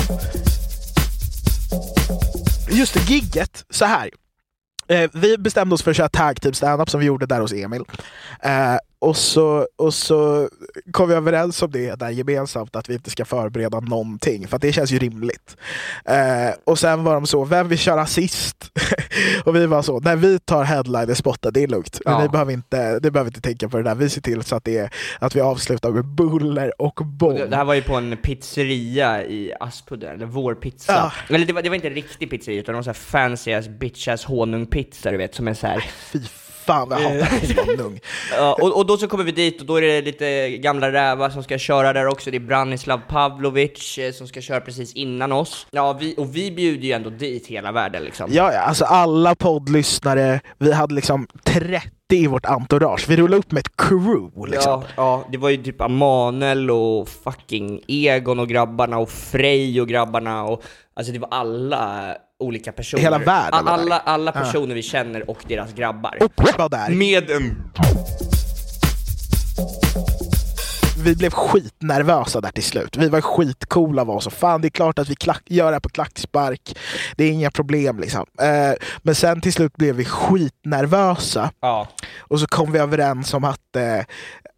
Just 2.71 2.93
det, 2.93 3.13
gigget, 3.13 3.65
så 3.69 3.85
här. 3.85 4.09
Eh, 4.87 5.09
vi 5.13 5.37
bestämde 5.37 5.75
oss 5.75 5.83
för 5.83 5.91
att 5.91 5.97
köra 5.97 6.09
tag 6.09 6.41
team 6.41 6.53
stand-up 6.53 6.89
som 6.89 6.99
vi 6.99 7.05
gjorde 7.05 7.25
där 7.25 7.41
hos 7.41 7.53
Emil. 7.53 7.83
Och, 9.01 9.17
så, 9.17 9.67
och 9.75 9.93
så 9.93 10.49
kom 10.91 11.09
vi 11.09 11.15
överens 11.15 11.61
om 11.61 11.71
det 11.71 11.99
där 11.99 12.09
gemensamt 12.09 12.75
att 12.75 12.89
vi 12.89 12.93
inte 12.93 13.09
ska 13.09 13.25
förbereda 13.25 13.79
någonting 13.79 14.47
för 14.47 14.59
det 14.59 14.73
känns 14.73 14.91
ju 14.91 14.99
rimligt. 14.99 15.57
Eh, 16.05 16.55
och 16.63 16.79
sen 16.79 17.03
var 17.03 17.13
de 17.13 17.27
så, 17.27 17.45
vem 17.45 17.67
vill 17.67 17.77
köra 17.77 18.05
sist? 18.05 18.71
och 19.45 19.55
vi 19.55 19.65
var 19.65 19.81
så, 19.81 19.99
när 19.99 20.15
vi 20.15 20.39
tar 20.39 20.63
headline 20.63 21.15
spotten, 21.15 21.53
det 21.53 21.63
är 21.63 21.67
lugnt. 21.67 22.01
Ja. 22.05 22.21
Ni 22.21 22.29
behöver 22.29 22.53
inte, 22.53 22.99
ni 23.03 23.11
behöver 23.11 23.29
inte 23.29 23.41
tänka 23.41 23.69
på 23.69 23.77
det 23.77 23.83
där. 23.83 23.95
Vi 23.95 24.09
ser 24.09 24.21
till 24.21 24.43
så 24.43 24.55
att, 24.55 24.63
det 24.63 24.77
är, 24.77 24.89
att 25.19 25.35
vi 25.35 25.41
avslutar 25.41 25.91
med 25.91 26.05
buller 26.05 26.81
och 26.81 26.99
bång. 27.05 27.35
det, 27.35 27.55
här 27.55 27.65
var 27.65 27.73
ju 27.73 27.81
på 27.81 27.95
en 27.95 28.17
pizzeria 28.17 29.25
i 29.25 29.53
Aspudden, 29.59 30.15
eller 30.15 30.25
vår 30.25 30.55
pizza. 30.55 30.93
Ja. 30.93 31.35
Eller 31.35 31.45
det 31.45 31.53
var, 31.53 31.61
det 31.61 31.69
var 31.69 31.75
inte 31.75 31.87
en 31.87 31.93
riktig 31.93 32.29
pizzeria, 32.29 32.59
utan 32.59 32.73
det 32.73 32.77
var 32.77 32.83
så 32.83 32.89
här 32.89 32.93
fancy 32.93 33.53
ass 33.53 33.67
bitch 33.67 34.07
ass 34.07 34.25
honungpizza 34.25 35.11
du 35.11 35.17
vet, 35.17 35.35
som 35.35 35.47
är 35.47 35.53
så 35.53 35.67
här. 35.67 35.85
Fy 36.11 36.19
fan 36.71 36.89
vad 36.89 37.01
jag 37.01 37.21
hatar 37.21 37.65
honung. 37.65 37.99
Ja, 38.35 38.57
och, 38.61 38.77
och 38.77 38.85
då 38.85 38.97
så 38.97 39.07
kommer 39.07 39.23
vi 39.23 39.31
dit 39.31 39.61
och 39.61 39.65
då 39.65 39.75
är 39.75 39.81
det 39.81 40.01
lite 40.01 40.49
gamla 40.49 40.91
rävar 40.91 41.29
som 41.29 41.43
ska 41.43 41.57
köra 41.57 41.93
där 41.93 42.07
också. 42.07 42.31
Det 42.31 42.37
är 42.37 42.39
Branislav 42.39 43.01
Pavlovic 43.07 43.97
eh, 43.97 44.11
som 44.11 44.27
ska 44.27 44.41
köra 44.41 44.61
precis 44.61 44.93
innan 44.93 45.31
oss. 45.31 45.67
Ja, 45.71 45.93
vi, 45.93 46.15
och 46.17 46.35
vi 46.35 46.51
bjuder 46.51 46.83
ju 46.83 46.91
ändå 46.91 47.09
dit 47.09 47.47
hela 47.47 47.71
världen 47.71 48.03
liksom. 48.03 48.29
Ja, 48.33 48.53
ja, 48.53 48.59
alltså 48.59 48.85
alla 48.85 49.35
poddlyssnare, 49.35 50.39
vi 50.57 50.73
hade 50.73 50.95
liksom 50.95 51.27
30 51.43 51.89
i 52.11 52.27
vårt 52.27 52.45
entourage. 52.45 53.09
Vi 53.09 53.17
rullade 53.17 53.37
upp 53.37 53.51
med 53.51 53.59
ett 53.59 53.77
crew 53.77 54.51
liksom. 54.51 54.81
Ja, 54.81 54.83
ja, 54.95 55.27
det 55.31 55.37
var 55.37 55.49
ju 55.49 55.57
typ 55.57 55.81
Amanel 55.81 56.71
och 56.71 57.09
fucking 57.09 57.81
Egon 57.87 58.39
och 58.39 58.49
grabbarna 58.49 58.97
och 58.97 59.09
Frej 59.09 59.81
och 59.81 59.87
grabbarna 59.87 60.43
och 60.43 60.63
alltså 60.93 61.13
det 61.13 61.19
var 61.19 61.29
alla 61.31 62.15
olika 62.41 62.71
personer. 62.71 63.03
Hela 63.03 63.17
världen 63.17 63.65
var 63.65 63.71
Alla, 63.71 63.95
där. 63.95 64.01
alla 64.05 64.31
personer 64.31 64.75
vi 64.75 64.81
känner 64.81 65.29
och 65.29 65.43
deras 65.47 65.73
grabbar. 65.73 66.17
Och 66.21 66.33
var 66.57 66.69
där. 66.69 66.89
Med 66.89 67.31
en... 67.31 67.71
Vi 71.03 71.15
blev 71.15 71.31
skitnervösa 71.31 72.41
där 72.41 72.51
till 72.51 72.63
slut. 72.63 72.97
Vi 72.97 73.09
var 73.09 73.21
skitcoola 73.21 74.03
var 74.03 74.19
så 74.19 74.29
fan 74.29 74.61
det 74.61 74.67
är 74.67 74.69
klart 74.69 74.99
att 74.99 75.09
vi 75.09 75.15
klack, 75.15 75.43
gör 75.45 75.65
det 75.65 75.71
här 75.71 75.79
på 75.79 75.89
klackspark. 75.89 76.77
Det 77.15 77.23
är 77.23 77.31
inga 77.31 77.51
problem 77.51 77.99
liksom. 77.99 78.25
Eh, 78.41 78.73
men 79.01 79.15
sen 79.15 79.41
till 79.41 79.53
slut 79.53 79.77
blev 79.77 79.95
vi 79.95 80.05
skitnervösa. 80.05 81.51
Ja. 81.59 81.87
Och 82.19 82.39
så 82.39 82.47
kom 82.47 82.71
vi 82.71 82.79
överens 82.79 83.33
om 83.33 83.43
att 83.43 83.75
eh, 83.75 84.05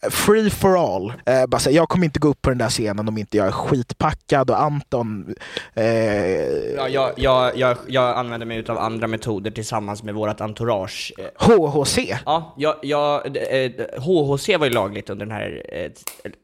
free 0.09 0.49
for 0.49 0.77
all. 0.95 1.13
Eh, 1.25 1.45
bara 1.47 1.59
säga, 1.59 1.75
jag 1.75 1.89
kommer 1.89 2.05
inte 2.05 2.19
gå 2.19 2.27
upp 2.27 2.41
på 2.41 2.49
den 2.49 2.57
där 2.57 2.69
scenen 2.69 3.07
om 3.07 3.17
inte 3.17 3.37
jag 3.37 3.47
är 3.47 3.51
skitpackad 3.51 4.49
och 4.49 4.61
Anton 4.61 5.35
eh, 5.73 5.83
Ja, 6.75 6.89
jag, 6.89 7.11
jag, 7.15 7.57
jag, 7.57 7.77
jag 7.87 8.17
använder 8.17 8.47
mig 8.47 8.57
utav 8.57 8.77
andra 8.77 9.07
metoder 9.07 9.51
tillsammans 9.51 10.03
med 10.03 10.13
vårt 10.15 10.41
entourage. 10.41 11.13
Eh, 11.17 11.47
HHC. 11.47 11.97
Ja, 12.25 12.55
jag, 12.57 12.75
jag, 12.81 13.37
eh, 13.37 13.71
HHC 13.97 14.49
var 14.57 14.65
ju 14.65 14.73
lagligt 14.73 15.09
under 15.09 15.25
den 15.25 15.35
här, 15.35 15.65
eh, 15.69 15.91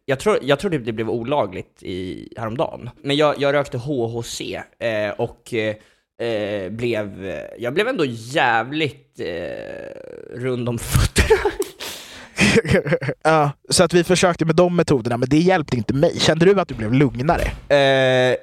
jag 0.06 0.20
tror, 0.20 0.40
jag 0.42 0.60
tror 0.60 0.72
typ 0.72 0.86
det 0.86 0.94
blev 0.94 1.10
olagligt 1.10 1.84
i, 1.84 2.28
häromdagen. 2.38 2.90
Men 3.04 3.16
jag, 3.16 3.36
jag 3.42 3.54
rökte 3.54 3.78
HHC 3.78 4.42
eh, 4.80 5.10
och 5.18 5.54
eh, 5.54 5.76
eh, 6.28 6.70
blev, 6.72 7.26
eh, 7.26 7.40
jag 7.60 7.74
blev 7.74 7.88
ändå 7.88 8.06
jävligt 8.06 9.20
eh, 9.20 10.40
rund 10.40 10.70
om 10.70 10.78
fötterna. 10.78 11.52
ja, 13.24 13.52
så 13.70 13.84
att 13.84 13.94
vi 13.94 14.04
försökte 14.04 14.46
med 14.46 14.56
de 14.56 14.76
metoderna, 14.76 15.18
men 15.18 15.30
det 15.30 15.38
hjälpte 15.38 15.78
inte 15.78 15.94
mig. 15.94 16.20
Kände 16.20 16.46
du 16.46 16.60
att 16.62 16.68
du 16.68 16.74
blev 16.76 16.94
lugnare? 16.94 17.42
Eh, 17.70 18.38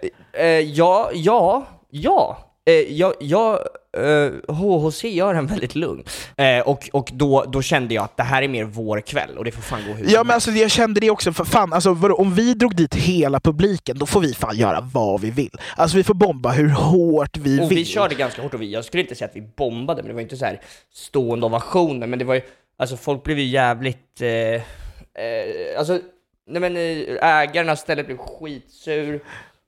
eh, 0.45 0.47
ja, 0.61 1.11
ja, 1.15 1.67
ja. 1.91 2.39
Eh, 2.69 2.75
jag, 2.75 3.13
jag, 3.21 3.59
eh, 3.99 4.55
HHC 4.55 5.05
gör 5.05 5.35
en 5.35 5.47
väldigt 5.47 5.75
lugn. 5.75 6.05
Eh, 6.37 6.61
och 6.61 6.89
och 6.93 7.11
då, 7.13 7.45
då 7.53 7.63
kände 7.63 7.95
jag 7.95 8.05
att 8.05 8.17
det 8.17 8.23
här 8.23 8.43
är 8.43 8.49
mer 8.49 8.65
vår 8.65 9.01
kväll 9.01 9.39
och 9.39 9.45
det 9.45 9.53
får 9.53 9.63
fan 9.63 9.81
gå 9.89 9.93
hur 9.93 10.11
Ja 10.13 10.25
men 10.25 10.35
alltså 10.35 10.51
jag 10.51 10.71
kände 10.71 11.01
det 11.01 11.11
också, 11.11 11.33
för 11.33 11.45
fan, 11.45 11.73
alltså, 11.73 11.93
vadå, 11.93 12.15
om 12.15 12.35
vi 12.35 12.55
drog 12.55 12.77
dit 12.77 12.95
hela 12.95 13.41
publiken 13.41 13.99
då 13.99 14.07
får 14.07 14.21
vi 14.21 14.35
fan 14.35 14.57
göra 14.57 14.81
vad 14.93 15.21
vi 15.21 15.31
vill. 15.31 15.51
Alltså 15.77 15.97
vi 15.97 16.05
får 16.05 16.15
bomba 16.15 16.51
hur 16.51 16.69
hårt 16.69 17.37
vi 17.37 17.61
Och 17.61 17.71
vill. 17.71 17.79
vi 17.79 17.85
körde 17.85 18.15
ganska 18.15 18.43
hårt 18.43 18.55
och 18.55 18.63
vi, 18.63 18.73
jag 18.73 18.85
skulle 18.85 19.03
inte 19.03 19.15
säga 19.15 19.29
att 19.29 19.37
vi 19.37 19.43
bombade, 19.57 20.03
men 20.03 20.09
det 20.09 20.15
var 20.15 20.21
inte 20.23 20.37
så 20.37 20.45
här 20.45 20.61
stående 20.95 21.47
ovationer, 21.47 22.07
men 22.07 22.19
det 22.19 22.25
var 22.25 22.35
ju, 22.35 22.41
alltså 22.79 22.97
folk 22.97 23.23
blev 23.25 23.39
ju 23.39 23.45
jävligt, 23.45 24.21
eh, 24.21 24.29
eh, 24.29 25.79
alltså, 25.79 26.01
nej 26.49 26.61
men 26.61 26.77
eh, 26.77 27.29
ägaren 27.41 27.69
av 27.69 27.77
stället 27.77 28.07
blev 28.07 28.17
skitsur 28.17 29.21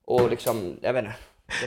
och 0.06 0.30
liksom, 0.30 0.76
jag 0.82 0.92
vet 0.92 1.04
inte. 1.04 1.16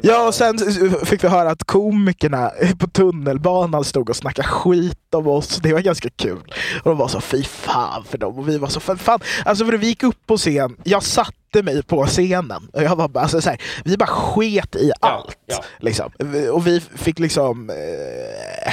Ja 0.01 0.27
och 0.27 0.35
sen 0.35 0.57
fick 1.05 1.23
vi 1.23 1.27
höra 1.27 1.49
att 1.51 1.63
komikerna 1.63 2.51
på 2.79 2.87
tunnelbanan 2.87 3.83
stod 3.83 4.09
och 4.09 4.15
snackade 4.15 4.47
skit 4.47 5.13
om 5.15 5.27
oss, 5.27 5.57
det 5.57 5.73
var 5.73 5.79
ganska 5.81 6.09
kul. 6.09 6.53
Och 6.83 6.89
de 6.89 6.97
var 6.97 7.07
så 7.07 7.21
fy 7.21 7.43
fan 7.43 8.03
för 8.03 8.17
dem 8.17 8.37
och 8.39 8.49
vi 8.49 8.57
var 8.57 8.67
så 8.67 8.79
fan, 8.79 8.97
fan. 8.97 9.19
Alltså 9.45 9.65
för 9.65 9.73
vi 9.77 9.87
gick 9.87 10.03
upp 10.03 10.25
på 10.25 10.37
scen, 10.37 10.77
jag 10.83 11.03
satte 11.03 11.63
mig 11.63 11.83
på 11.83 12.05
scenen 12.05 12.69
och 12.73 12.83
jag 12.83 12.95
var 12.95 13.07
bara, 13.07 13.19
alltså, 13.23 13.41
så 13.41 13.49
här, 13.49 13.61
vi 13.85 13.97
bara 13.97 14.07
sket 14.07 14.75
i 14.75 14.91
Ja, 15.01 15.07
allt. 15.09 15.37
ja. 15.45 15.63
Liksom. 15.79 16.11
Och 16.51 16.67
vi 16.67 16.79
fick 16.79 17.19
liksom 17.19 17.69
eh, 17.69 18.69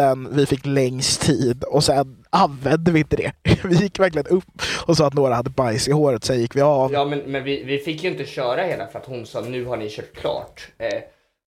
headline-spotten, 0.00 0.36
vi 0.36 0.46
fick 0.46 0.66
längst 0.66 1.20
tid 1.22 1.64
och 1.64 1.84
sen 1.84 2.24
använde 2.30 2.92
vi 2.92 2.98
inte 3.00 3.16
det. 3.16 3.32
Vi 3.64 3.74
gick 3.76 3.98
verkligen 3.98 4.26
upp 4.26 4.62
och 4.86 4.96
sa 4.96 5.06
att 5.06 5.14
några 5.14 5.34
hade 5.34 5.50
bajs 5.50 5.88
i 5.88 5.92
håret, 5.92 6.24
sen 6.24 6.40
gick 6.40 6.56
vi 6.56 6.60
av. 6.60 6.92
Ja 6.92 7.04
men, 7.04 7.18
men 7.18 7.44
vi, 7.44 7.64
vi 7.64 7.78
fick 7.78 8.04
ju 8.04 8.10
inte 8.10 8.24
köra 8.24 8.62
hela 8.62 8.86
för 8.86 8.98
att 8.98 9.06
hon 9.06 9.26
sa 9.26 9.40
nu 9.40 9.64
har 9.64 9.76
ni 9.76 9.88
kört 9.90 10.12
klart. 10.14 10.68
Eh, 10.78 11.02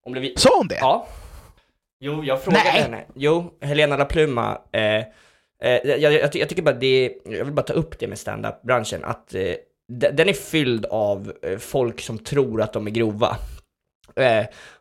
om 0.06 0.14
det 0.14 0.20
vi... 0.20 0.34
Sa 0.38 0.58
hon 0.58 0.68
det? 0.68 0.78
Ja. 0.82 1.08
Jo, 2.00 2.24
jag 2.24 2.42
frågade 2.44 2.64
Nej. 2.74 2.82
henne. 2.82 3.04
Jo, 3.16 3.54
Helena 3.62 3.98
La 3.98 4.06
Pluma. 4.06 4.58
Eh, 4.72 4.82
eh, 5.02 5.04
jag, 5.84 6.00
jag, 6.00 6.36
jag 6.36 6.50
tycker 6.50 6.62
bara 6.62 6.76
det, 6.76 7.14
jag 7.26 7.46
vill 7.46 7.54
bara 7.54 7.62
ta 7.66 7.74
upp 7.74 8.00
det 8.00 8.08
med 8.08 8.18
stand-up-branschen, 8.20 9.04
att 9.04 9.34
eh, 9.34 9.42
de- 10.02 10.12
den 10.12 10.30
är 10.30 10.34
fylld 10.34 10.86
av 10.86 11.34
eh, 11.42 11.58
folk 11.58 12.02
som 12.02 12.18
tror 12.18 12.62
att 12.62 12.74
de 12.74 12.88
är 12.88 12.92
grova. 12.92 13.38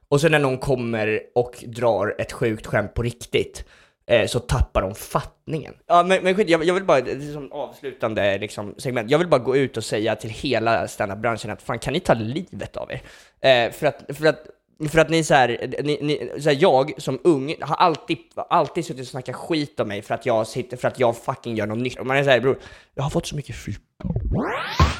Och 0.09 0.21
sen 0.21 0.33
när 0.33 0.39
någon 0.39 0.59
kommer 0.59 1.21
och 1.35 1.65
drar 1.67 2.15
ett 2.19 2.33
sjukt 2.33 2.67
skämt 2.67 2.95
på 2.95 3.03
riktigt, 3.03 3.65
eh, 4.07 4.27
så 4.27 4.39
tappar 4.39 4.83
de 4.83 4.95
fattningen. 4.95 5.75
Ja 5.87 6.03
men, 6.03 6.25
men 6.25 6.35
skit, 6.35 6.49
jag, 6.49 6.65
jag 6.65 6.75
vill 6.75 6.85
bara, 6.85 7.05
som 7.33 7.53
avslutande 7.53 8.39
liksom, 8.39 8.75
segment, 8.79 9.11
jag 9.11 9.19
vill 9.19 9.29
bara 9.29 9.41
gå 9.41 9.57
ut 9.57 9.77
och 9.77 9.85
säga 9.85 10.17
till 10.17 10.31
hela 10.31 10.89
standup-branschen 10.89 11.51
att 11.51 11.63
fan 11.63 11.79
kan 11.79 11.93
ni 11.93 12.01
ta 12.01 12.15
livet 12.15 12.77
av 12.77 12.91
er? 12.91 13.03
Eh, 13.41 13.73
för 13.73 13.87
att, 13.87 14.17
för 14.17 14.27
att 14.27 14.47
för 14.89 14.99
att 14.99 15.11
ni 15.11 15.25
så 15.25 15.35
här, 15.35 15.83
ni, 15.83 15.99
ni, 16.03 16.31
så 16.43 16.49
här, 16.49 16.57
jag 16.61 16.93
som 17.03 17.21
ung 17.25 17.55
har 17.61 17.77
alltid, 17.77 18.19
alltid 18.37 18.85
suttit 18.85 19.03
och 19.03 19.09
snackat 19.09 19.37
skit 19.37 19.81
om 19.81 19.89
mig 19.89 20.03
för 20.03 20.15
att 20.15 20.27
jag 20.27 20.47
sitter, 20.47 20.77
för 20.77 20.89
att 20.89 21.01
jag 21.01 21.17
fucking 21.17 21.57
gör 21.57 21.67
något 21.67 21.79
nytt. 21.79 21.99
Och 21.99 22.07
man 22.07 22.17
är 22.17 22.25
såhär 22.25 22.41
bror, 22.41 22.59
jag 22.95 23.03
har 23.03 23.11
fått 23.11 23.27
så 23.27 23.37
mycket 23.37 23.57
feedback. 23.57 24.94